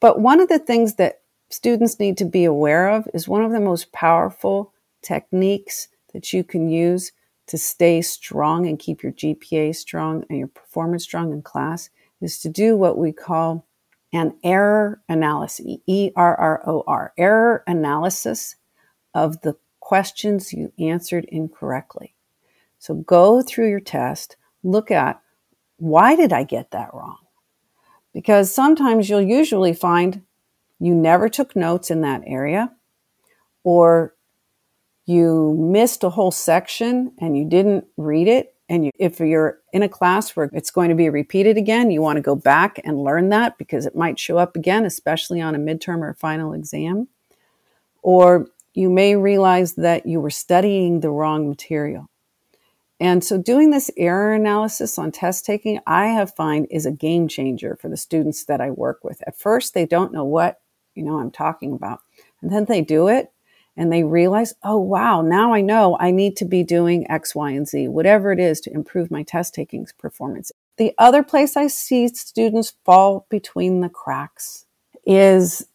But 0.00 0.18
one 0.18 0.40
of 0.40 0.48
the 0.48 0.58
things 0.58 0.94
that 0.94 1.20
students 1.50 2.00
need 2.00 2.16
to 2.18 2.24
be 2.24 2.44
aware 2.44 2.88
of 2.88 3.06
is 3.12 3.28
one 3.28 3.44
of 3.44 3.52
the 3.52 3.60
most 3.60 3.92
powerful 3.92 4.72
techniques 5.02 5.88
that 6.14 6.32
you 6.32 6.42
can 6.42 6.70
use 6.70 7.12
to 7.46 7.58
stay 7.58 8.02
strong 8.02 8.66
and 8.66 8.78
keep 8.78 9.02
your 9.02 9.12
GPA 9.12 9.74
strong 9.74 10.24
and 10.28 10.38
your 10.38 10.48
performance 10.48 11.04
strong 11.04 11.32
in 11.32 11.42
class 11.42 11.90
is 12.20 12.38
to 12.40 12.48
do 12.48 12.76
what 12.76 12.98
we 12.98 13.12
call 13.12 13.66
an 14.12 14.34
error 14.44 15.00
analysis, 15.08 15.66
E 15.86 16.10
R 16.14 16.36
R 16.38 16.62
O 16.66 16.84
R, 16.86 17.12
error 17.16 17.64
analysis 17.66 18.56
of 19.14 19.40
the 19.40 19.56
questions 19.80 20.52
you 20.52 20.72
answered 20.78 21.24
incorrectly. 21.26 22.14
So 22.78 22.94
go 22.94 23.42
through 23.42 23.70
your 23.70 23.80
test, 23.80 24.36
look 24.62 24.90
at 24.90 25.20
why 25.76 26.14
did 26.14 26.32
I 26.32 26.44
get 26.44 26.70
that 26.70 26.94
wrong? 26.94 27.18
Because 28.12 28.54
sometimes 28.54 29.08
you'll 29.08 29.20
usually 29.22 29.72
find 29.72 30.22
you 30.78 30.94
never 30.94 31.28
took 31.28 31.56
notes 31.56 31.90
in 31.90 32.02
that 32.02 32.22
area, 32.26 32.72
or 33.64 34.14
you 35.04 35.56
missed 35.58 36.04
a 36.04 36.10
whole 36.10 36.30
section 36.30 37.12
and 37.18 37.36
you 37.36 37.44
didn't 37.44 37.86
read 37.96 38.28
it 38.28 38.54
and 38.68 38.86
you, 38.86 38.90
if 38.98 39.20
you're 39.20 39.58
in 39.72 39.82
a 39.82 39.88
class 39.88 40.34
where 40.34 40.48
it's 40.52 40.70
going 40.70 40.88
to 40.88 40.94
be 40.94 41.10
repeated 41.10 41.58
again, 41.58 41.90
you 41.90 42.00
want 42.00 42.16
to 42.16 42.22
go 42.22 42.34
back 42.34 42.80
and 42.84 43.02
learn 43.02 43.28
that 43.30 43.58
because 43.58 43.84
it 43.84 43.96
might 43.96 44.18
show 44.18 44.38
up 44.38 44.56
again, 44.56 44.84
especially 44.84 45.40
on 45.40 45.54
a 45.54 45.58
midterm 45.58 46.00
or 46.00 46.14
final 46.14 46.52
exam. 46.52 47.08
Or 48.02 48.46
you 48.72 48.88
may 48.88 49.16
realize 49.16 49.74
that 49.74 50.06
you 50.06 50.20
were 50.20 50.30
studying 50.30 51.00
the 51.00 51.10
wrong 51.10 51.48
material. 51.48 52.08
And 53.00 53.24
so 53.24 53.36
doing 53.36 53.70
this 53.70 53.90
error 53.96 54.32
analysis 54.32 54.96
on 54.96 55.10
test 55.10 55.44
taking, 55.44 55.80
I 55.86 56.06
have 56.06 56.34
find 56.36 56.68
is 56.70 56.86
a 56.86 56.92
game 56.92 57.26
changer 57.26 57.76
for 57.76 57.88
the 57.88 57.96
students 57.96 58.44
that 58.44 58.60
I 58.60 58.70
work 58.70 59.00
with. 59.02 59.22
At 59.26 59.36
first, 59.36 59.74
they 59.74 59.86
don't 59.86 60.12
know 60.12 60.24
what, 60.24 60.60
you 60.94 61.02
know, 61.02 61.18
I'm 61.18 61.32
talking 61.32 61.72
about. 61.72 62.00
And 62.40 62.52
then 62.52 62.66
they 62.66 62.80
do 62.80 63.08
it 63.08 63.31
and 63.76 63.92
they 63.92 64.04
realize, 64.04 64.54
oh, 64.62 64.78
wow, 64.78 65.22
now 65.22 65.54
I 65.54 65.60
know 65.60 65.96
I 65.98 66.10
need 66.10 66.36
to 66.36 66.44
be 66.44 66.62
doing 66.62 67.10
X, 67.10 67.34
Y, 67.34 67.50
and 67.50 67.66
Z, 67.66 67.88
whatever 67.88 68.32
it 68.32 68.38
is 68.38 68.60
to 68.62 68.72
improve 68.72 69.10
my 69.10 69.22
test 69.22 69.54
taking 69.54 69.86
performance. 69.98 70.52
The 70.76 70.92
other 70.98 71.22
place 71.22 71.56
I 71.56 71.68
see 71.68 72.08
students 72.08 72.74
fall 72.84 73.26
between 73.30 73.80
the 73.80 73.88
cracks 73.88 74.66
is 75.06 75.66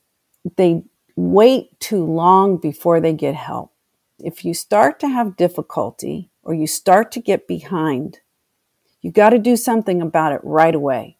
they 0.55 0.83
wait 1.15 1.79
too 1.79 2.03
long 2.05 2.57
before 2.57 2.99
they 3.01 3.13
get 3.13 3.35
help. 3.35 3.73
If 4.19 4.45
you 4.45 4.53
start 4.53 4.99
to 5.01 5.07
have 5.07 5.37
difficulty 5.37 6.29
or 6.43 6.53
you 6.53 6.67
start 6.67 7.11
to 7.13 7.19
get 7.19 7.47
behind, 7.47 8.19
you 9.01 9.11
got 9.11 9.31
to 9.31 9.39
do 9.39 9.55
something 9.55 10.01
about 10.01 10.33
it 10.33 10.41
right 10.43 10.73
away, 10.73 11.17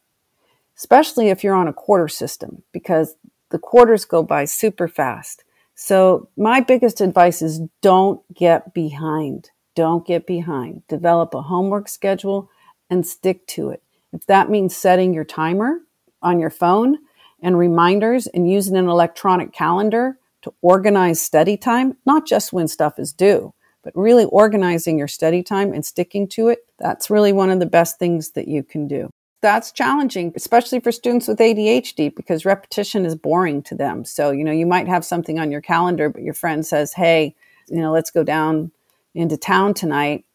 especially 0.77 1.29
if 1.29 1.43
you're 1.43 1.55
on 1.55 1.67
a 1.67 1.73
quarter 1.73 2.07
system 2.07 2.63
because 2.71 3.15
the 3.49 3.59
quarters 3.59 4.05
go 4.05 4.23
by 4.23 4.45
super 4.45 4.87
fast. 4.87 5.43
So, 5.79 6.29
my 6.35 6.59
biggest 6.59 7.01
advice 7.01 7.43
is 7.43 7.61
don't 7.83 8.19
get 8.33 8.73
behind. 8.73 9.51
Don't 9.75 10.07
get 10.07 10.25
behind. 10.25 10.81
Develop 10.87 11.35
a 11.35 11.43
homework 11.43 11.87
schedule 11.87 12.49
and 12.89 13.05
stick 13.05 13.45
to 13.49 13.69
it. 13.69 13.83
If 14.11 14.25
that 14.25 14.49
means 14.49 14.75
setting 14.75 15.13
your 15.13 15.23
timer 15.23 15.81
on 16.23 16.39
your 16.39 16.49
phone 16.49 16.97
and 17.43 17.59
reminders 17.59 18.25
and 18.25 18.49
using 18.49 18.75
an 18.75 18.87
electronic 18.87 19.53
calendar 19.53 20.17
to 20.41 20.53
organize 20.63 21.21
study 21.21 21.57
time, 21.57 21.95
not 22.07 22.25
just 22.25 22.51
when 22.51 22.67
stuff 22.67 22.97
is 22.97 23.13
due, 23.13 23.53
but 23.83 23.95
really 23.95 24.25
organizing 24.25 24.97
your 24.97 25.07
study 25.07 25.43
time 25.43 25.73
and 25.73 25.85
sticking 25.85 26.27
to 26.29 26.47
it, 26.47 26.61
that's 26.79 27.11
really 27.11 27.33
one 27.33 27.51
of 27.51 27.59
the 27.59 27.67
best 27.67 27.99
things 27.99 28.31
that 28.31 28.47
you 28.47 28.63
can 28.63 28.87
do 28.87 29.11
that's 29.41 29.71
challenging, 29.71 30.33
especially 30.35 30.79
for 30.79 30.91
students 30.91 31.27
with 31.27 31.39
ADHD 31.39 32.15
because 32.15 32.45
repetition 32.45 33.05
is 33.05 33.15
boring 33.15 33.61
to 33.63 33.75
them. 33.75 34.03
So, 34.05 34.31
you 34.31 34.43
know, 34.43 34.51
you 34.51 34.65
might 34.65 34.87
have 34.87 35.05
something 35.05 35.39
on 35.39 35.51
your 35.51 35.61
calendar, 35.61 36.09
but 36.09 36.23
your 36.23 36.33
friend 36.33 36.65
says, 36.65 36.93
Hey, 36.93 37.35
you 37.69 37.77
know, 37.77 37.91
let's 37.91 38.11
go 38.11 38.23
down 38.23 38.71
into 39.13 39.37
town 39.37 39.73
tonight 39.73 40.25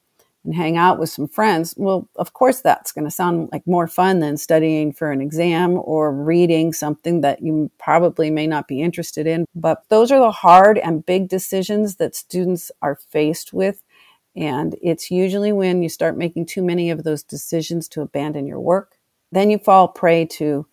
and 0.44 0.54
hang 0.54 0.76
out 0.76 0.99
with 0.99 1.09
some 1.09 1.28
friends. 1.28 1.75
Well, 1.76 2.09
of 2.16 2.32
course, 2.32 2.61
that's 2.61 2.92
going 2.92 3.04
to 3.04 3.11
sound 3.11 3.49
like 3.52 3.66
more 3.66 3.87
fun 3.87 4.21
than 4.21 4.37
studying 4.37 4.92
for 4.92 5.12
an 5.12 5.21
exam 5.21 5.80
or 5.82 6.12
reading 6.12 6.73
something 6.73 7.21
that 7.21 7.42
you 7.42 7.71
probably 7.78 8.30
may 8.30 8.47
not 8.47 8.66
be 8.66 8.82
interested 8.82 9.26
in. 9.26 9.47
But 9.54 9.85
those 9.88 10.11
are 10.11 10.18
the 10.18 10.32
hard 10.32 10.78
and 10.78 11.06
big 11.06 11.28
decisions 11.28 11.97
that 11.97 12.16
students 12.16 12.73
are 12.82 12.97
faced 12.97 13.52
with. 13.52 13.82
And 14.34 14.76
it's 14.80 15.10
usually 15.10 15.52
when 15.52 15.82
you 15.82 15.88
start 15.88 16.16
making 16.16 16.46
too 16.46 16.62
many 16.62 16.90
of 16.90 17.04
those 17.04 17.22
decisions 17.22 17.88
to 17.88 18.00
abandon 18.00 18.46
your 18.46 18.60
work, 18.60 18.96
then 19.30 19.50
you 19.50 19.58
fall 19.58 19.88
prey 19.88 20.24
to 20.26 20.66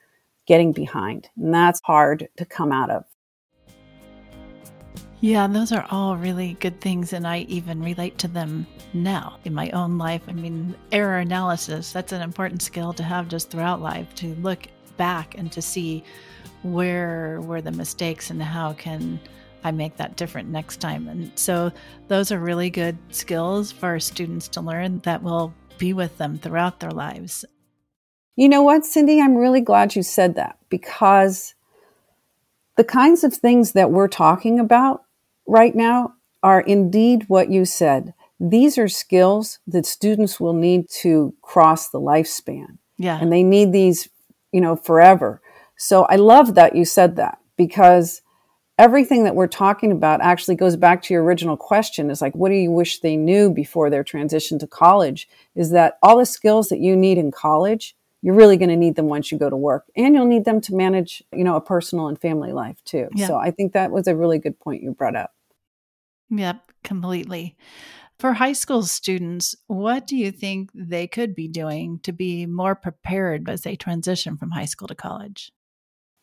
getting 0.45 0.71
behind. 0.71 1.29
And 1.37 1.53
that's 1.53 1.81
hard 1.83 2.29
to 2.37 2.45
come 2.45 2.71
out 2.71 2.89
of. 2.89 3.05
Yeah, 5.21 5.47
those 5.47 5.73
are 5.73 5.85
all 5.91 6.15
really 6.15 6.53
good 6.61 6.79
things. 6.79 7.11
And 7.11 7.27
I 7.27 7.39
even 7.49 7.83
relate 7.83 8.17
to 8.19 8.27
them 8.29 8.65
now 8.93 9.37
in 9.43 9.53
my 9.53 9.69
own 9.71 9.97
life. 9.97 10.21
I 10.27 10.31
mean, 10.31 10.75
error 10.93 11.17
analysis, 11.17 11.91
that's 11.91 12.13
an 12.13 12.21
important 12.21 12.61
skill 12.61 12.93
to 12.93 13.03
have 13.03 13.27
just 13.27 13.49
throughout 13.49 13.81
life 13.81 14.15
to 14.15 14.33
look 14.35 14.67
back 14.95 15.37
and 15.37 15.51
to 15.51 15.61
see 15.61 16.03
where 16.63 17.41
were 17.41 17.61
the 17.61 17.71
mistakes 17.71 18.29
and 18.29 18.41
how 18.41 18.73
can 18.73 19.19
I 19.63 19.71
make 19.71 19.97
that 19.97 20.15
different 20.15 20.49
next 20.49 20.77
time. 20.77 21.07
And 21.07 21.31
so 21.35 21.71
those 22.07 22.31
are 22.31 22.39
really 22.39 22.69
good 22.69 22.97
skills 23.09 23.71
for 23.71 23.99
students 23.99 24.47
to 24.49 24.61
learn 24.61 24.99
that 24.99 25.23
will 25.23 25.53
be 25.77 25.93
with 25.93 26.17
them 26.17 26.37
throughout 26.37 26.79
their 26.79 26.91
lives. 26.91 27.45
You 28.35 28.47
know 28.47 28.61
what, 28.61 28.85
Cindy? 28.85 29.21
I'm 29.21 29.35
really 29.35 29.61
glad 29.61 29.95
you 29.95 30.03
said 30.03 30.35
that 30.35 30.57
because 30.69 31.55
the 32.77 32.83
kinds 32.83 33.23
of 33.23 33.33
things 33.33 33.73
that 33.73 33.91
we're 33.91 34.07
talking 34.07 34.59
about 34.59 35.03
right 35.45 35.75
now 35.75 36.13
are 36.41 36.61
indeed 36.61 37.25
what 37.27 37.51
you 37.51 37.65
said. 37.65 38.13
These 38.39 38.77
are 38.77 38.87
skills 38.87 39.59
that 39.67 39.85
students 39.85 40.39
will 40.39 40.53
need 40.53 40.89
to 41.01 41.33
cross 41.41 41.89
the 41.89 41.99
lifespan. 41.99 42.77
Yeah. 42.97 43.19
And 43.19 43.33
they 43.33 43.43
need 43.43 43.73
these, 43.73 44.07
you 44.53 44.61
know, 44.61 44.77
forever. 44.77 45.41
So 45.77 46.03
I 46.05 46.15
love 46.15 46.55
that 46.55 46.75
you 46.75 46.85
said 46.85 47.17
that 47.17 47.39
because 47.57 48.21
everything 48.79 49.25
that 49.25 49.35
we're 49.35 49.45
talking 49.45 49.91
about 49.91 50.21
actually 50.21 50.55
goes 50.55 50.77
back 50.77 51.03
to 51.03 51.13
your 51.13 51.21
original 51.23 51.57
question 51.57 52.09
is 52.09 52.21
like, 52.21 52.33
what 52.33 52.49
do 52.49 52.55
you 52.55 52.71
wish 52.71 53.01
they 53.01 53.17
knew 53.17 53.51
before 53.51 53.89
their 53.89 54.05
transition 54.05 54.57
to 54.57 54.65
college? 54.65 55.27
Is 55.53 55.71
that 55.71 55.99
all 56.01 56.17
the 56.17 56.25
skills 56.25 56.69
that 56.69 56.79
you 56.79 56.95
need 56.95 57.17
in 57.17 57.29
college, 57.29 57.93
you're 58.21 58.35
really 58.35 58.55
going 58.55 58.69
to 58.69 58.77
need 58.77 58.95
them 58.95 59.07
once 59.07 59.31
you 59.31 59.37
go 59.37 59.49
to 59.49 59.55
work 59.55 59.85
and 59.97 60.15
you'll 60.15 60.25
need 60.25 60.45
them 60.45 60.61
to 60.61 60.73
manage, 60.73 61.21
you 61.33 61.43
know, 61.43 61.57
a 61.57 61.61
personal 61.61 62.07
and 62.07 62.19
family 62.19 62.53
life 62.53 62.81
too. 62.85 63.09
Yeah. 63.13 63.27
So 63.27 63.35
I 63.35 63.51
think 63.51 63.73
that 63.73 63.91
was 63.91 64.07
a 64.07 64.15
really 64.15 64.39
good 64.39 64.57
point 64.59 64.81
you 64.81 64.91
brought 64.91 65.15
up. 65.15 65.33
Yep, 66.29 66.71
completely. 66.83 67.57
For 68.17 68.33
high 68.33 68.53
school 68.53 68.83
students, 68.83 69.55
what 69.67 70.07
do 70.07 70.15
you 70.15 70.31
think 70.31 70.71
they 70.73 71.07
could 71.07 71.35
be 71.35 71.47
doing 71.47 71.99
to 72.03 72.13
be 72.13 72.45
more 72.45 72.75
prepared 72.75 73.49
as 73.49 73.61
they 73.61 73.75
transition 73.75 74.37
from 74.37 74.51
high 74.51 74.65
school 74.65 74.87
to 74.87 74.95
college? 74.95 75.51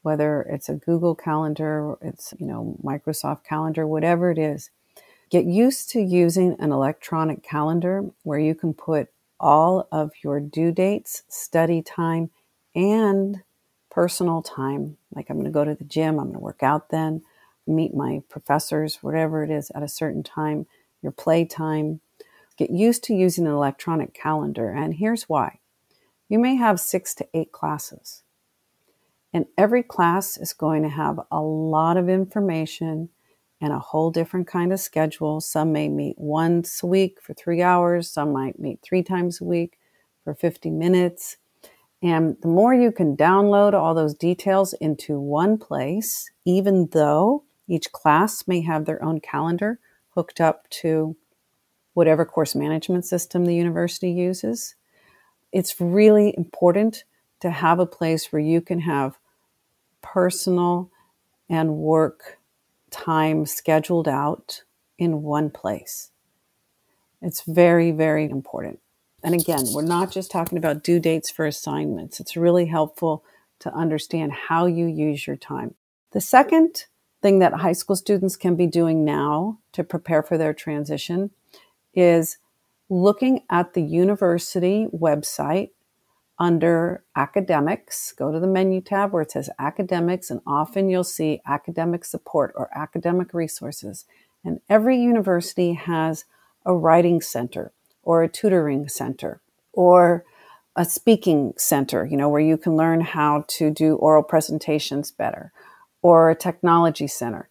Whether 0.06 0.42
it's 0.42 0.68
a 0.68 0.74
Google 0.74 1.16
Calendar, 1.16 1.96
it's, 2.00 2.32
you 2.38 2.46
know, 2.46 2.76
Microsoft 2.80 3.42
Calendar, 3.42 3.88
whatever 3.88 4.30
it 4.30 4.38
is. 4.38 4.70
Get 5.30 5.46
used 5.46 5.90
to 5.90 6.00
using 6.00 6.54
an 6.60 6.70
electronic 6.70 7.42
calendar 7.42 8.04
where 8.22 8.38
you 8.38 8.54
can 8.54 8.72
put 8.72 9.08
all 9.40 9.88
of 9.90 10.12
your 10.22 10.38
due 10.38 10.70
dates, 10.70 11.24
study 11.26 11.82
time, 11.82 12.30
and 12.72 13.42
personal 13.90 14.42
time. 14.42 14.96
Like 15.12 15.28
I'm 15.28 15.38
going 15.38 15.46
to 15.46 15.50
go 15.50 15.64
to 15.64 15.74
the 15.74 15.82
gym, 15.82 16.20
I'm 16.20 16.26
going 16.26 16.34
to 16.34 16.38
work 16.38 16.62
out 16.62 16.90
then, 16.90 17.22
meet 17.66 17.92
my 17.92 18.22
professors, 18.28 19.02
whatever 19.02 19.42
it 19.42 19.50
is, 19.50 19.72
at 19.74 19.82
a 19.82 19.88
certain 19.88 20.22
time, 20.22 20.66
your 21.02 21.10
play 21.10 21.44
time. 21.44 22.00
Get 22.56 22.70
used 22.70 23.02
to 23.04 23.12
using 23.12 23.44
an 23.44 23.52
electronic 23.52 24.14
calendar. 24.14 24.70
And 24.70 24.94
here's 24.94 25.24
why 25.24 25.58
you 26.28 26.38
may 26.38 26.54
have 26.54 26.78
six 26.78 27.12
to 27.16 27.26
eight 27.34 27.50
classes. 27.50 28.22
And 29.36 29.44
every 29.58 29.82
class 29.82 30.38
is 30.38 30.54
going 30.54 30.82
to 30.82 30.88
have 30.88 31.20
a 31.30 31.42
lot 31.42 31.98
of 31.98 32.08
information 32.08 33.10
and 33.60 33.70
a 33.70 33.78
whole 33.78 34.10
different 34.10 34.46
kind 34.46 34.72
of 34.72 34.80
schedule. 34.80 35.42
Some 35.42 35.72
may 35.72 35.90
meet 35.90 36.16
once 36.16 36.82
a 36.82 36.86
week 36.86 37.20
for 37.20 37.34
three 37.34 37.60
hours, 37.60 38.10
some 38.10 38.32
might 38.32 38.58
meet 38.58 38.80
three 38.80 39.02
times 39.02 39.38
a 39.38 39.44
week 39.44 39.78
for 40.24 40.34
50 40.34 40.70
minutes. 40.70 41.36
And 42.00 42.38
the 42.40 42.48
more 42.48 42.72
you 42.72 42.90
can 42.90 43.14
download 43.14 43.74
all 43.74 43.94
those 43.94 44.14
details 44.14 44.72
into 44.72 45.20
one 45.20 45.58
place, 45.58 46.30
even 46.46 46.88
though 46.92 47.44
each 47.68 47.92
class 47.92 48.48
may 48.48 48.62
have 48.62 48.86
their 48.86 49.04
own 49.04 49.20
calendar 49.20 49.78
hooked 50.14 50.40
up 50.40 50.66
to 50.80 51.14
whatever 51.92 52.24
course 52.24 52.54
management 52.54 53.04
system 53.04 53.44
the 53.44 53.54
university 53.54 54.10
uses, 54.10 54.76
it's 55.52 55.78
really 55.78 56.34
important 56.38 57.04
to 57.40 57.50
have 57.50 57.78
a 57.78 57.84
place 57.84 58.32
where 58.32 58.40
you 58.40 58.62
can 58.62 58.80
have 58.80 59.18
personal 60.02 60.90
and 61.48 61.76
work 61.76 62.38
time 62.90 63.46
scheduled 63.46 64.08
out 64.08 64.62
in 64.98 65.22
one 65.22 65.50
place. 65.50 66.10
It's 67.22 67.42
very, 67.42 67.90
very 67.90 68.28
important. 68.30 68.80
And 69.22 69.34
again, 69.34 69.64
we're 69.72 69.82
not 69.82 70.12
just 70.12 70.30
talking 70.30 70.58
about 70.58 70.84
due 70.84 71.00
dates 71.00 71.30
for 71.30 71.46
assignments. 71.46 72.20
It's 72.20 72.36
really 72.36 72.66
helpful 72.66 73.24
to 73.60 73.74
understand 73.74 74.32
how 74.32 74.66
you 74.66 74.86
use 74.86 75.26
your 75.26 75.36
time. 75.36 75.74
The 76.12 76.20
second 76.20 76.84
thing 77.22 77.38
that 77.40 77.54
high 77.54 77.72
school 77.72 77.96
students 77.96 78.36
can 78.36 78.54
be 78.54 78.66
doing 78.66 79.04
now 79.04 79.58
to 79.72 79.82
prepare 79.82 80.22
for 80.22 80.38
their 80.38 80.54
transition 80.54 81.30
is 81.94 82.38
looking 82.88 83.42
at 83.50 83.74
the 83.74 83.82
university 83.82 84.86
website 84.92 85.70
under 86.38 87.02
academics, 87.14 88.12
go 88.12 88.30
to 88.30 88.38
the 88.38 88.46
menu 88.46 88.80
tab 88.80 89.12
where 89.12 89.22
it 89.22 89.32
says 89.32 89.48
academics, 89.58 90.30
and 90.30 90.40
often 90.46 90.88
you'll 90.88 91.04
see 91.04 91.40
academic 91.46 92.04
support 92.04 92.52
or 92.56 92.68
academic 92.76 93.32
resources. 93.32 94.04
And 94.44 94.60
every 94.68 94.98
university 94.98 95.72
has 95.72 96.24
a 96.64 96.74
writing 96.74 97.20
center 97.20 97.72
or 98.02 98.22
a 98.22 98.28
tutoring 98.28 98.88
center 98.88 99.40
or 99.72 100.24
a 100.76 100.84
speaking 100.84 101.54
center, 101.56 102.04
you 102.04 102.16
know, 102.16 102.28
where 102.28 102.40
you 102.40 102.58
can 102.58 102.76
learn 102.76 103.00
how 103.00 103.44
to 103.48 103.70
do 103.70 103.96
oral 103.96 104.22
presentations 104.22 105.10
better 105.10 105.52
or 106.02 106.30
a 106.30 106.34
technology 106.34 107.06
center. 107.06 107.48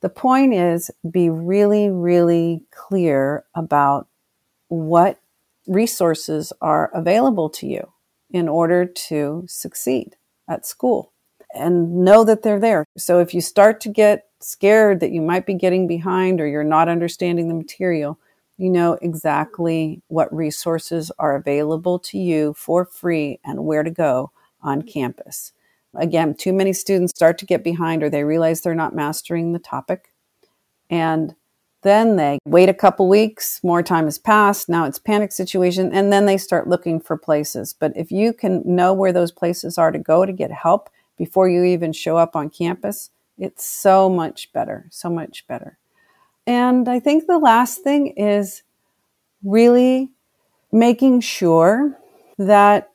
The 0.00 0.08
point 0.08 0.54
is 0.54 0.92
be 1.10 1.28
really, 1.28 1.90
really 1.90 2.62
clear 2.70 3.44
about 3.54 4.06
what 4.68 5.18
resources 5.66 6.52
are 6.60 6.90
available 6.94 7.50
to 7.50 7.66
you 7.66 7.92
in 8.30 8.48
order 8.48 8.84
to 8.84 9.44
succeed 9.48 10.16
at 10.48 10.66
school 10.66 11.12
and 11.54 12.04
know 12.04 12.24
that 12.24 12.42
they're 12.42 12.60
there. 12.60 12.84
So 12.96 13.20
if 13.20 13.32
you 13.32 13.40
start 13.40 13.80
to 13.82 13.88
get 13.88 14.26
scared 14.40 15.00
that 15.00 15.12
you 15.12 15.20
might 15.20 15.46
be 15.46 15.54
getting 15.54 15.86
behind 15.86 16.40
or 16.40 16.46
you're 16.46 16.64
not 16.64 16.88
understanding 16.88 17.48
the 17.48 17.54
material, 17.54 18.18
you 18.56 18.70
know 18.70 18.98
exactly 19.00 20.02
what 20.08 20.34
resources 20.34 21.10
are 21.18 21.36
available 21.36 21.98
to 22.00 22.18
you 22.18 22.54
for 22.54 22.84
free 22.84 23.40
and 23.44 23.64
where 23.64 23.82
to 23.82 23.90
go 23.90 24.30
on 24.60 24.82
campus. 24.82 25.52
Again, 25.94 26.34
too 26.34 26.52
many 26.52 26.72
students 26.72 27.12
start 27.14 27.38
to 27.38 27.46
get 27.46 27.64
behind 27.64 28.02
or 28.02 28.10
they 28.10 28.24
realize 28.24 28.60
they're 28.60 28.74
not 28.74 28.94
mastering 28.94 29.52
the 29.52 29.58
topic 29.58 30.12
and 30.90 31.34
then 31.88 32.16
they 32.16 32.38
wait 32.44 32.68
a 32.68 32.74
couple 32.74 33.08
weeks, 33.08 33.60
more 33.64 33.82
time 33.82 34.04
has 34.04 34.18
passed, 34.18 34.68
now 34.68 34.84
it's 34.84 34.98
panic 34.98 35.32
situation, 35.32 35.92
and 35.92 36.12
then 36.12 36.26
they 36.26 36.36
start 36.36 36.68
looking 36.68 37.00
for 37.00 37.16
places. 37.16 37.72
But 37.72 37.92
if 37.96 38.12
you 38.12 38.32
can 38.32 38.62
know 38.64 38.92
where 38.92 39.12
those 39.12 39.32
places 39.32 39.78
are 39.78 39.90
to 39.90 39.98
go 39.98 40.26
to 40.26 40.32
get 40.32 40.52
help 40.52 40.90
before 41.16 41.48
you 41.48 41.64
even 41.64 41.92
show 41.92 42.16
up 42.16 42.36
on 42.36 42.50
campus, 42.50 43.10
it's 43.38 43.64
so 43.64 44.08
much 44.08 44.52
better, 44.52 44.86
so 44.90 45.08
much 45.08 45.46
better. 45.46 45.78
And 46.46 46.88
I 46.88 47.00
think 47.00 47.26
the 47.26 47.38
last 47.38 47.82
thing 47.82 48.08
is 48.16 48.62
really 49.42 50.10
making 50.70 51.20
sure 51.20 51.98
that 52.38 52.90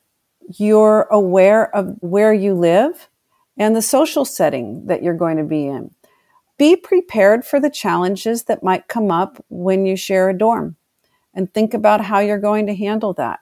you're 0.58 1.02
aware 1.10 1.74
of 1.74 1.96
where 2.00 2.32
you 2.32 2.54
live 2.54 3.08
and 3.56 3.74
the 3.74 3.82
social 3.82 4.24
setting 4.24 4.86
that 4.86 5.02
you're 5.02 5.16
going 5.16 5.36
to 5.36 5.44
be 5.44 5.66
in 5.66 5.94
be 6.56 6.76
prepared 6.76 7.44
for 7.44 7.58
the 7.58 7.70
challenges 7.70 8.44
that 8.44 8.62
might 8.62 8.88
come 8.88 9.10
up 9.10 9.44
when 9.48 9.86
you 9.86 9.96
share 9.96 10.30
a 10.30 10.38
dorm 10.38 10.76
and 11.34 11.52
think 11.52 11.74
about 11.74 12.00
how 12.00 12.20
you're 12.20 12.38
going 12.38 12.66
to 12.66 12.74
handle 12.74 13.12
that. 13.14 13.40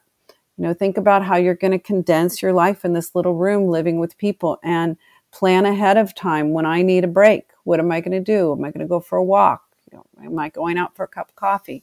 You 0.56 0.64
know, 0.64 0.74
think 0.74 0.96
about 0.96 1.24
how 1.24 1.36
you're 1.36 1.54
going 1.54 1.72
to 1.72 1.78
condense 1.78 2.42
your 2.42 2.52
life 2.52 2.84
in 2.84 2.92
this 2.92 3.14
little 3.14 3.34
room 3.34 3.66
living 3.66 3.98
with 3.98 4.18
people 4.18 4.58
and 4.62 4.96
plan 5.30 5.64
ahead 5.66 5.96
of 5.96 6.14
time 6.14 6.52
when 6.52 6.66
I 6.66 6.82
need 6.82 7.04
a 7.04 7.08
break. 7.08 7.50
What 7.64 7.80
am 7.80 7.90
I 7.90 8.00
going 8.00 8.12
to 8.12 8.20
do? 8.20 8.52
Am 8.52 8.64
I 8.64 8.70
going 8.70 8.84
to 8.84 8.88
go 8.88 9.00
for 9.00 9.18
a 9.18 9.24
walk? 9.24 9.62
You 9.90 9.98
know, 9.98 10.06
am 10.24 10.38
I 10.38 10.48
going 10.50 10.78
out 10.78 10.94
for 10.94 11.04
a 11.04 11.08
cup 11.08 11.30
of 11.30 11.36
coffee? 11.36 11.82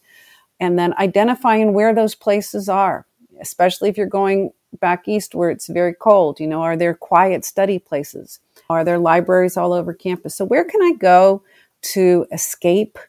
And 0.59 0.77
then 0.77 0.93
identifying 0.99 1.73
where 1.73 1.93
those 1.93 2.15
places 2.15 2.69
are, 2.69 3.05
especially 3.39 3.89
if 3.89 3.97
you're 3.97 4.07
going 4.07 4.51
back 4.79 5.07
east 5.07 5.33
where 5.33 5.49
it's 5.49 5.67
very 5.67 5.93
cold. 5.93 6.39
You 6.39 6.47
know, 6.47 6.61
are 6.61 6.77
there 6.77 6.93
quiet 6.93 7.45
study 7.45 7.79
places? 7.79 8.39
Are 8.69 8.83
there 8.83 8.99
libraries 8.99 9.57
all 9.57 9.73
over 9.73 9.93
campus? 9.93 10.35
So, 10.35 10.45
where 10.45 10.63
can 10.63 10.81
I 10.83 10.93
go 10.93 11.43
to 11.93 12.27
escape 12.31 12.99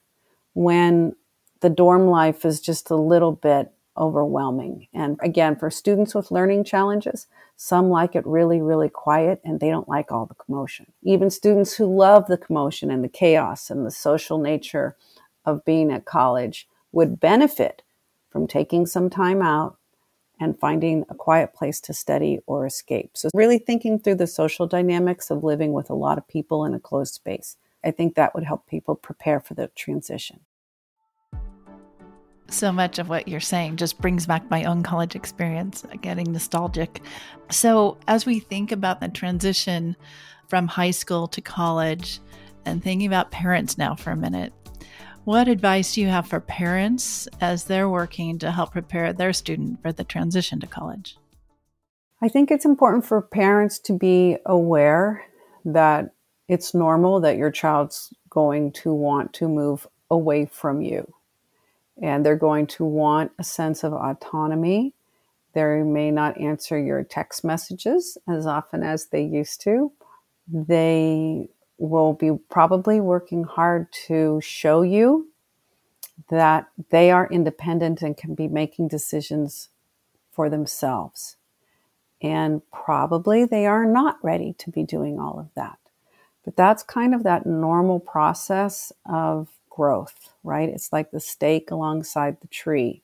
when 0.54 1.14
the 1.60 1.68
dorm 1.68 2.06
life 2.06 2.46
is 2.46 2.60
just 2.60 2.90
a 2.90 2.96
little 2.96 3.32
bit 3.32 3.70
overwhelming? 3.96 4.88
And 4.94 5.18
again, 5.22 5.56
for 5.56 5.70
students 5.70 6.14
with 6.14 6.30
learning 6.30 6.64
challenges, 6.64 7.26
some 7.56 7.90
like 7.90 8.16
it 8.16 8.26
really, 8.26 8.62
really 8.62 8.88
quiet 8.88 9.42
and 9.44 9.60
they 9.60 9.68
don't 9.68 9.88
like 9.88 10.10
all 10.10 10.24
the 10.24 10.34
commotion. 10.34 10.86
Even 11.02 11.28
students 11.28 11.74
who 11.74 11.94
love 11.94 12.26
the 12.26 12.38
commotion 12.38 12.90
and 12.90 13.04
the 13.04 13.08
chaos 13.08 13.68
and 13.68 13.84
the 13.84 13.90
social 13.90 14.38
nature 14.38 14.96
of 15.44 15.64
being 15.66 15.92
at 15.92 16.06
college 16.06 16.66
would 16.90 17.20
benefit 17.20 17.82
from 18.30 18.46
taking 18.46 18.86
some 18.86 19.10
time 19.10 19.42
out 19.42 19.76
and 20.40 20.58
finding 20.58 21.04
a 21.10 21.14
quiet 21.14 21.54
place 21.54 21.80
to 21.82 21.94
study 21.94 22.40
or 22.46 22.66
escape. 22.66 23.10
So, 23.14 23.28
really 23.34 23.58
thinking 23.58 23.98
through 23.98 24.16
the 24.16 24.26
social 24.26 24.66
dynamics 24.66 25.30
of 25.30 25.44
living 25.44 25.72
with 25.72 25.90
a 25.90 25.94
lot 25.94 26.18
of 26.18 26.26
people 26.26 26.64
in 26.64 26.74
a 26.74 26.80
closed 26.80 27.14
space. 27.14 27.56
I 27.84 27.90
think 27.90 28.14
that 28.14 28.34
would 28.34 28.44
help 28.44 28.66
people 28.66 28.94
prepare 28.94 29.40
for 29.40 29.54
the 29.54 29.68
transition. 29.68 30.40
So 32.48 32.72
much 32.72 32.98
of 32.98 33.08
what 33.08 33.28
you're 33.28 33.38
saying 33.38 33.76
just 33.76 34.00
brings 34.00 34.26
back 34.26 34.50
my 34.50 34.64
own 34.64 34.82
college 34.82 35.14
experience, 35.14 35.84
getting 36.00 36.32
nostalgic. 36.32 37.00
So, 37.50 37.98
as 38.08 38.26
we 38.26 38.40
think 38.40 38.72
about 38.72 39.00
the 39.00 39.08
transition 39.08 39.96
from 40.48 40.66
high 40.66 40.90
school 40.90 41.28
to 41.28 41.40
college 41.40 42.18
and 42.64 42.82
thinking 42.82 43.06
about 43.06 43.30
parents 43.30 43.78
now 43.78 43.94
for 43.94 44.10
a 44.10 44.16
minute, 44.16 44.52
what 45.30 45.46
advice 45.46 45.94
do 45.94 46.00
you 46.00 46.08
have 46.08 46.26
for 46.26 46.40
parents 46.40 47.28
as 47.40 47.62
they're 47.62 47.88
working 47.88 48.36
to 48.36 48.50
help 48.50 48.72
prepare 48.72 49.12
their 49.12 49.32
student 49.32 49.80
for 49.80 49.92
the 49.92 50.02
transition 50.02 50.58
to 50.58 50.66
college? 50.66 51.16
I 52.20 52.28
think 52.28 52.50
it's 52.50 52.64
important 52.64 53.04
for 53.04 53.22
parents 53.22 53.78
to 53.78 53.96
be 53.96 54.38
aware 54.44 55.24
that 55.64 56.10
it's 56.48 56.74
normal 56.74 57.20
that 57.20 57.36
your 57.36 57.52
child's 57.52 58.12
going 58.28 58.72
to 58.72 58.92
want 58.92 59.32
to 59.34 59.48
move 59.48 59.86
away 60.10 60.46
from 60.46 60.82
you. 60.82 61.14
And 62.02 62.26
they're 62.26 62.34
going 62.34 62.66
to 62.66 62.84
want 62.84 63.30
a 63.38 63.44
sense 63.44 63.84
of 63.84 63.92
autonomy. 63.92 64.96
They 65.54 65.84
may 65.84 66.10
not 66.10 66.40
answer 66.40 66.76
your 66.76 67.04
text 67.04 67.44
messages 67.44 68.18
as 68.28 68.46
often 68.46 68.82
as 68.82 69.06
they 69.06 69.22
used 69.22 69.60
to. 69.60 69.92
They 70.48 71.50
will 71.80 72.12
be 72.12 72.30
probably 72.50 73.00
working 73.00 73.44
hard 73.44 73.90
to 73.90 74.40
show 74.42 74.82
you 74.82 75.28
that 76.28 76.68
they 76.90 77.10
are 77.10 77.26
independent 77.28 78.02
and 78.02 78.16
can 78.16 78.34
be 78.34 78.46
making 78.46 78.86
decisions 78.86 79.70
for 80.30 80.50
themselves. 80.50 81.36
And 82.22 82.60
probably 82.70 83.46
they 83.46 83.66
are 83.66 83.86
not 83.86 84.18
ready 84.22 84.54
to 84.58 84.70
be 84.70 84.84
doing 84.84 85.18
all 85.18 85.38
of 85.38 85.48
that. 85.54 85.78
But 86.44 86.56
that's 86.56 86.82
kind 86.82 87.14
of 87.14 87.22
that 87.22 87.46
normal 87.46 87.98
process 87.98 88.92
of 89.06 89.48
growth, 89.70 90.28
right? 90.44 90.68
It's 90.68 90.92
like 90.92 91.10
the 91.10 91.20
stake 91.20 91.70
alongside 91.70 92.36
the 92.40 92.48
tree. 92.48 93.02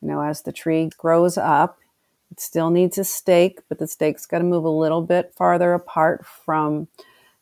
You 0.00 0.08
know, 0.08 0.22
as 0.22 0.42
the 0.42 0.52
tree 0.52 0.90
grows 0.96 1.36
up, 1.36 1.78
it 2.30 2.40
still 2.40 2.70
needs 2.70 2.96
a 2.96 3.04
stake, 3.04 3.60
but 3.68 3.78
the 3.78 3.86
stake's 3.86 4.26
got 4.26 4.38
to 4.38 4.44
move 4.44 4.64
a 4.64 4.70
little 4.70 5.02
bit 5.02 5.34
farther 5.36 5.74
apart 5.74 6.24
from 6.24 6.88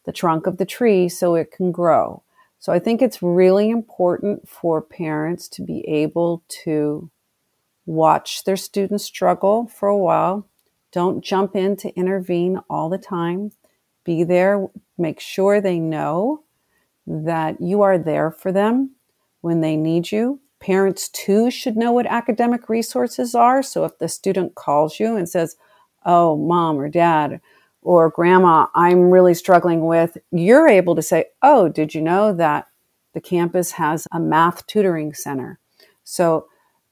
the 0.04 0.12
trunk 0.12 0.46
of 0.46 0.58
the 0.58 0.66
tree 0.66 1.08
so 1.08 1.34
it 1.34 1.50
can 1.50 1.72
grow. 1.72 2.22
So 2.58 2.72
I 2.72 2.78
think 2.78 3.02
it's 3.02 3.22
really 3.22 3.68
important 3.68 4.48
for 4.48 4.80
parents 4.80 5.48
to 5.50 5.62
be 5.62 5.86
able 5.86 6.42
to 6.64 7.10
watch 7.86 8.44
their 8.44 8.56
students 8.56 9.04
struggle 9.04 9.66
for 9.66 9.88
a 9.88 9.98
while. 9.98 10.48
Don't 10.92 11.22
jump 11.22 11.54
in 11.54 11.76
to 11.76 11.94
intervene 11.94 12.60
all 12.70 12.88
the 12.88 12.98
time. 12.98 13.52
Be 14.04 14.24
there, 14.24 14.66
make 14.96 15.20
sure 15.20 15.60
they 15.60 15.78
know 15.78 16.44
that 17.06 17.60
you 17.60 17.82
are 17.82 17.98
there 17.98 18.30
for 18.30 18.52
them 18.52 18.92
when 19.40 19.60
they 19.60 19.76
need 19.76 20.10
you. 20.10 20.40
Parents 20.60 21.08
too 21.10 21.50
should 21.50 21.76
know 21.76 21.92
what 21.92 22.06
academic 22.06 22.68
resources 22.68 23.34
are. 23.34 23.62
So 23.62 23.84
if 23.84 23.98
the 23.98 24.08
student 24.08 24.54
calls 24.54 24.98
you 24.98 25.16
and 25.16 25.28
says, 25.28 25.56
Oh, 26.06 26.36
mom 26.36 26.78
or 26.78 26.88
dad, 26.88 27.40
or 27.84 28.10
grandma, 28.10 28.66
I'm 28.74 29.10
really 29.10 29.34
struggling 29.34 29.86
with, 29.86 30.16
you're 30.32 30.66
able 30.66 30.96
to 30.96 31.02
say, 31.02 31.26
Oh, 31.42 31.68
did 31.68 31.94
you 31.94 32.00
know 32.00 32.32
that 32.32 32.66
the 33.12 33.20
campus 33.20 33.70
has 33.72 34.08
a 34.10 34.18
math 34.18 34.66
tutoring 34.66 35.14
center? 35.14 35.60
So, 36.02 36.48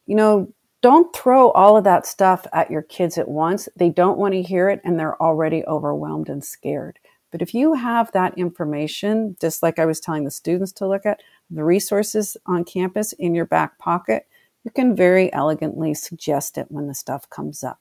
you 0.07 0.14
know, 0.14 0.52
don't 0.83 1.14
throw 1.14 1.50
all 1.50 1.76
of 1.76 1.85
that 1.85 2.07
stuff 2.07 2.46
at 2.52 2.70
your 2.70 2.83
kids 2.83 3.16
at 3.16 3.28
once. 3.28 3.68
They 3.76 3.88
don't 3.88 4.18
want 4.18 4.35
to 4.35 4.42
hear 4.42 4.68
it 4.68 4.81
and 4.85 4.98
they're 4.98 5.20
already 5.20 5.64
overwhelmed 5.66 6.28
and 6.28 6.44
scared. 6.44 6.98
But 7.31 7.40
if 7.40 7.55
you 7.55 7.74
have 7.74 8.12
that 8.12 8.37
information, 8.37 9.37
just 9.40 9.62
like 9.62 9.78
I 9.78 9.87
was 9.87 10.00
telling 10.00 10.24
the 10.24 10.31
students 10.31 10.72
to 10.72 10.87
look 10.87 11.07
at, 11.07 11.20
the 11.50 11.64
resources 11.64 12.37
on 12.46 12.64
campus 12.64 13.12
in 13.14 13.35
your 13.35 13.46
back 13.46 13.78
pocket, 13.78 14.26
you 14.64 14.70
can 14.70 14.94
very 14.94 15.33
elegantly 15.33 15.94
suggest 15.94 16.59
it 16.59 16.66
when 16.68 16.88
the 16.88 16.94
stuff 16.94 17.28
comes 17.31 17.64
up 17.64 17.81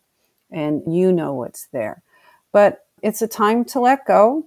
and 0.52 0.82
you 0.88 1.12
know 1.12 1.34
what's 1.34 1.68
there. 1.68 2.02
But 2.52 2.86
it's 3.02 3.22
a 3.22 3.28
time 3.28 3.66
to 3.66 3.80
let 3.80 4.06
go. 4.06 4.46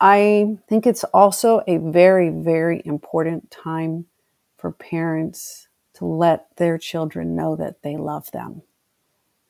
I 0.00 0.58
think 0.68 0.86
it's 0.86 1.04
also 1.04 1.62
a 1.66 1.78
very, 1.78 2.30
very 2.30 2.82
important 2.84 3.50
time 3.50 4.06
for 4.56 4.70
parents 4.70 5.68
to 5.94 6.04
let 6.04 6.54
their 6.56 6.78
children 6.78 7.34
know 7.34 7.56
that 7.56 7.82
they 7.82 7.96
love 7.96 8.30
them, 8.30 8.62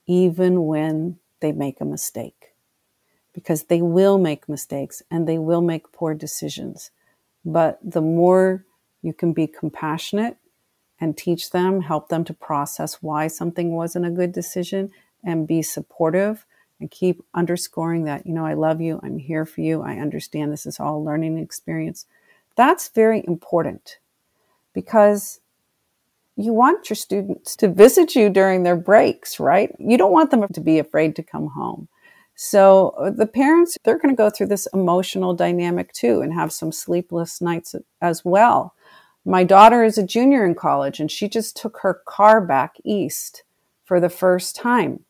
even 0.06 0.64
when 0.66 1.18
they 1.40 1.52
make 1.52 1.80
a 1.80 1.84
mistake. 1.84 2.54
Because 3.34 3.64
they 3.64 3.82
will 3.82 4.18
make 4.18 4.48
mistakes 4.48 5.02
and 5.10 5.28
they 5.28 5.38
will 5.38 5.60
make 5.60 5.92
poor 5.92 6.14
decisions. 6.14 6.90
But 7.44 7.78
the 7.82 8.00
more 8.00 8.64
you 9.02 9.12
can 9.12 9.32
be 9.32 9.46
compassionate 9.46 10.38
and 11.00 11.16
teach 11.16 11.50
them, 11.50 11.82
help 11.82 12.08
them 12.08 12.24
to 12.24 12.34
process 12.34 13.02
why 13.02 13.28
something 13.28 13.72
wasn't 13.72 14.06
a 14.06 14.10
good 14.10 14.32
decision, 14.32 14.90
and 15.22 15.46
be 15.46 15.62
supportive 15.62 16.46
and 16.80 16.90
keep 16.90 17.22
underscoring 17.34 18.04
that, 18.04 18.26
you 18.26 18.32
know, 18.32 18.46
I 18.46 18.54
love 18.54 18.80
you, 18.80 19.00
I'm 19.02 19.18
here 19.18 19.44
for 19.44 19.60
you, 19.60 19.82
I 19.82 19.96
understand 19.96 20.52
this 20.52 20.66
is 20.66 20.78
all 20.78 21.04
learning 21.04 21.38
experience. 21.38 22.06
That's 22.56 22.88
very 22.88 23.24
important 23.26 23.98
because 24.72 25.40
you 26.36 26.52
want 26.52 26.88
your 26.88 26.96
students 26.96 27.56
to 27.56 27.68
visit 27.68 28.14
you 28.14 28.30
during 28.30 28.62
their 28.62 28.76
breaks, 28.76 29.40
right? 29.40 29.74
You 29.78 29.98
don't 29.98 30.12
want 30.12 30.30
them 30.30 30.46
to 30.46 30.60
be 30.60 30.78
afraid 30.78 31.16
to 31.16 31.22
come 31.22 31.48
home. 31.48 31.88
So 32.36 32.90
uh, 32.90 33.10
the 33.10 33.26
parents, 33.26 33.76
they're 33.82 33.98
going 33.98 34.14
to 34.14 34.16
go 34.16 34.30
through 34.30 34.46
this 34.46 34.68
emotional 34.72 35.34
dynamic 35.34 35.92
too 35.92 36.20
and 36.20 36.32
have 36.32 36.52
some 36.52 36.70
sleepless 36.70 37.40
nights 37.40 37.74
as 38.00 38.24
well. 38.24 38.74
My 39.24 39.42
daughter 39.42 39.82
is 39.82 39.98
a 39.98 40.06
junior 40.06 40.46
in 40.46 40.54
college 40.54 41.00
and 41.00 41.10
she 41.10 41.28
just 41.28 41.56
took 41.56 41.78
her 41.78 42.00
car 42.06 42.40
back 42.40 42.76
east 42.84 43.42
for 43.84 43.98
the 43.98 44.08
first 44.08 44.54
time. 44.54 45.00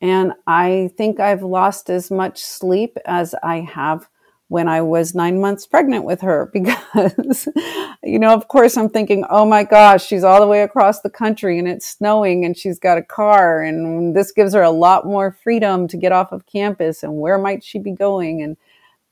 And 0.00 0.32
I 0.46 0.90
think 0.96 1.20
I've 1.20 1.42
lost 1.42 1.90
as 1.90 2.10
much 2.10 2.40
sleep 2.40 2.96
as 3.04 3.34
I 3.42 3.60
have 3.60 4.08
when 4.48 4.66
I 4.66 4.80
was 4.80 5.14
nine 5.14 5.40
months 5.40 5.64
pregnant 5.64 6.04
with 6.04 6.22
her 6.22 6.50
because, 6.52 7.48
you 8.02 8.18
know, 8.18 8.34
of 8.34 8.48
course 8.48 8.76
I'm 8.76 8.88
thinking, 8.88 9.24
oh 9.30 9.46
my 9.46 9.62
gosh, 9.62 10.04
she's 10.04 10.24
all 10.24 10.40
the 10.40 10.46
way 10.48 10.62
across 10.62 11.00
the 11.00 11.10
country 11.10 11.58
and 11.58 11.68
it's 11.68 11.86
snowing 11.86 12.44
and 12.44 12.56
she's 12.56 12.78
got 12.78 12.98
a 12.98 13.02
car 13.02 13.62
and 13.62 14.16
this 14.16 14.32
gives 14.32 14.52
her 14.54 14.62
a 14.62 14.70
lot 14.70 15.06
more 15.06 15.30
freedom 15.30 15.86
to 15.88 15.96
get 15.96 16.10
off 16.10 16.32
of 16.32 16.46
campus 16.46 17.04
and 17.04 17.20
where 17.20 17.38
might 17.38 17.62
she 17.62 17.78
be 17.78 17.92
going? 17.92 18.42
And 18.42 18.56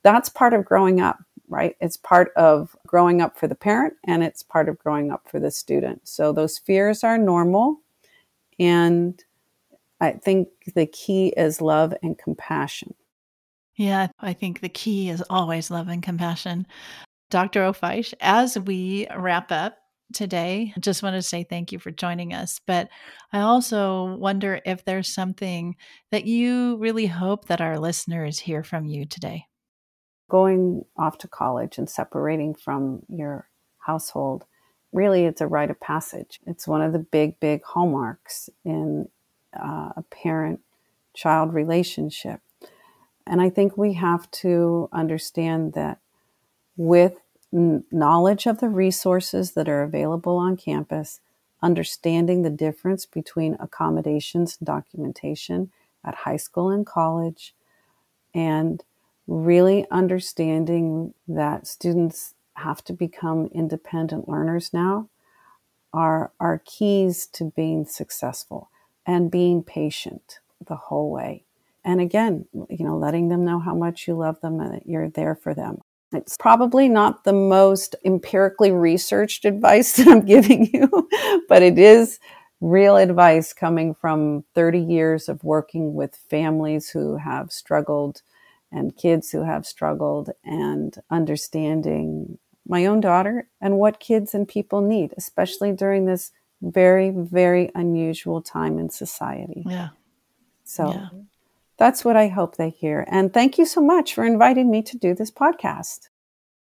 that's 0.03 0.27
part 0.27 0.53
of 0.53 0.65
growing 0.65 0.99
up, 0.99 1.19
right? 1.47 1.77
It's 1.79 1.95
part 1.95 2.33
of 2.35 2.75
growing 2.85 3.21
up 3.21 3.37
for 3.37 3.47
the 3.47 3.55
parent 3.55 3.93
and 4.05 4.23
it's 4.23 4.43
part 4.43 4.67
of 4.67 4.77
growing 4.79 5.09
up 5.09 5.29
for 5.29 5.39
the 5.39 5.51
student. 5.51 6.01
So 6.03 6.33
those 6.33 6.57
fears 6.57 7.01
are 7.01 7.17
normal 7.17 7.79
and 8.59 9.23
I 9.99 10.11
think 10.11 10.49
the 10.75 10.85
key 10.85 11.33
is 11.35 11.61
love 11.61 11.93
and 12.01 12.17
compassion. 12.17 12.95
Yeah, 13.75 14.07
I 14.19 14.33
think 14.33 14.59
the 14.59 14.69
key 14.69 15.09
is 15.09 15.23
always 15.29 15.71
love 15.71 15.87
and 15.87 16.03
compassion. 16.03 16.67
Dr. 17.29 17.61
Ofiesh, 17.61 18.13
as 18.19 18.57
we 18.57 19.07
wrap 19.15 19.51
up 19.51 19.77
today, 20.13 20.73
I 20.75 20.79
just 20.79 21.03
want 21.03 21.15
to 21.15 21.21
say 21.21 21.43
thank 21.43 21.71
you 21.71 21.79
for 21.79 21.91
joining 21.91 22.33
us. 22.33 22.59
But 22.65 22.89
I 23.31 23.41
also 23.41 24.15
wonder 24.15 24.59
if 24.65 24.83
there's 24.83 25.13
something 25.13 25.75
that 26.11 26.25
you 26.25 26.77
really 26.77 27.05
hope 27.05 27.45
that 27.45 27.61
our 27.61 27.79
listeners 27.79 28.39
hear 28.39 28.63
from 28.63 28.85
you 28.85 29.05
today. 29.05 29.45
Going 30.29 30.83
off 30.97 31.17
to 31.19 31.27
college 31.27 31.77
and 31.77 31.89
separating 31.89 32.55
from 32.55 33.03
your 33.07 33.49
household, 33.79 34.45
really, 34.91 35.25
it's 35.25 35.41
a 35.41 35.47
rite 35.47 35.71
of 35.71 35.79
passage. 35.79 36.39
It's 36.47 36.67
one 36.67 36.81
of 36.81 36.93
the 36.93 36.99
big, 36.99 37.39
big 37.39 37.63
hallmarks 37.63 38.49
in 38.65 39.07
uh, 39.57 39.91
a 39.95 40.03
parent 40.09 40.61
child 41.13 41.53
relationship. 41.53 42.41
And 43.25 43.41
I 43.41 43.49
think 43.49 43.77
we 43.77 43.93
have 43.93 44.29
to 44.31 44.89
understand 44.91 45.73
that 45.73 45.99
with 46.77 47.17
n- 47.53 47.83
knowledge 47.91 48.47
of 48.47 48.59
the 48.59 48.69
resources 48.69 49.51
that 49.51 49.69
are 49.69 49.83
available 49.83 50.37
on 50.37 50.57
campus, 50.57 51.19
understanding 51.61 52.41
the 52.41 52.49
difference 52.49 53.05
between 53.05 53.57
accommodations 53.59 54.57
and 54.59 54.65
documentation 54.65 55.71
at 56.03 56.15
high 56.15 56.37
school 56.37 56.69
and 56.69 56.85
college, 56.85 57.53
and 58.33 58.83
really 59.27 59.85
understanding 59.91 61.13
that 61.27 61.67
students 61.67 62.33
have 62.53 62.83
to 62.83 62.93
become 62.93 63.49
independent 63.53 64.27
learners 64.27 64.73
now 64.73 65.09
are, 65.93 66.31
are 66.39 66.61
keys 66.65 67.27
to 67.27 67.45
being 67.55 67.85
successful 67.85 68.68
and 69.09 69.31
being 69.31 69.63
patient 69.63 70.39
the 70.67 70.75
whole 70.75 71.09
way. 71.09 71.43
And 71.83 71.99
again, 71.99 72.45
you 72.69 72.85
know, 72.85 72.95
letting 72.95 73.29
them 73.29 73.43
know 73.43 73.57
how 73.57 73.73
much 73.73 74.07
you 74.07 74.15
love 74.15 74.39
them 74.41 74.59
and 74.59 74.75
that 74.75 74.85
you're 74.85 75.09
there 75.09 75.33
for 75.33 75.55
them. 75.55 75.79
It's 76.13 76.37
probably 76.37 76.87
not 76.87 77.23
the 77.23 77.33
most 77.33 77.95
empirically 78.05 78.69
researched 78.69 79.45
advice 79.45 79.93
that 79.97 80.07
I'm 80.07 80.25
giving 80.25 80.69
you, 80.71 81.09
but 81.49 81.63
it 81.63 81.79
is 81.79 82.19
real 82.61 82.97
advice 82.97 83.51
coming 83.51 83.95
from 83.95 84.43
30 84.53 84.77
years 84.79 85.27
of 85.27 85.43
working 85.43 85.95
with 85.95 86.15
families 86.29 86.91
who 86.91 87.17
have 87.17 87.51
struggled 87.51 88.21
and 88.71 88.95
kids 88.95 89.31
who 89.31 89.43
have 89.43 89.65
struggled 89.65 90.29
and 90.43 90.97
understanding 91.09 92.37
my 92.67 92.85
own 92.85 92.99
daughter 92.99 93.49
and 93.59 93.79
what 93.79 93.99
kids 93.99 94.35
and 94.35 94.47
people 94.47 94.81
need, 94.81 95.15
especially 95.17 95.71
during 95.71 96.05
this 96.05 96.31
very, 96.61 97.11
very 97.11 97.71
unusual 97.75 98.41
time 98.41 98.77
in 98.77 98.89
society. 98.89 99.63
Yeah. 99.65 99.89
So 100.63 100.91
yeah. 100.91 101.09
that's 101.77 102.05
what 102.05 102.15
I 102.15 102.27
hope 102.27 102.57
they 102.57 102.69
hear. 102.69 103.05
And 103.09 103.33
thank 103.33 103.57
you 103.57 103.65
so 103.65 103.81
much 103.81 104.13
for 104.13 104.25
inviting 104.25 104.69
me 104.69 104.81
to 104.83 104.97
do 104.97 105.15
this 105.15 105.31
podcast. 105.31 106.09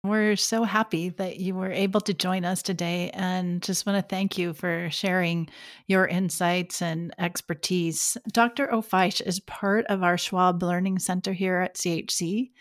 We're 0.05 0.35
so 0.35 0.65
happy 0.65 1.09
that 1.09 1.37
you 1.37 1.55
were 1.55 1.71
able 1.71 1.99
to 2.01 2.13
join 2.13 2.45
us 2.45 2.61
today 2.61 3.09
and 3.11 3.59
just 3.63 3.87
want 3.87 3.97
to 3.97 4.07
thank 4.07 4.37
you 4.37 4.53
for 4.53 4.87
sharing 4.91 5.49
your 5.87 6.05
insights 6.05 6.83
and 6.83 7.11
expertise. 7.17 8.15
Dr. 8.31 8.67
Ofiesh 8.67 9.19
is 9.25 9.39
part 9.39 9.87
of 9.87 10.03
our 10.03 10.15
Schwab 10.15 10.61
Learning 10.61 10.99
Center 10.99 11.33
here 11.33 11.57
at 11.57 11.73
CHC. 11.73 12.51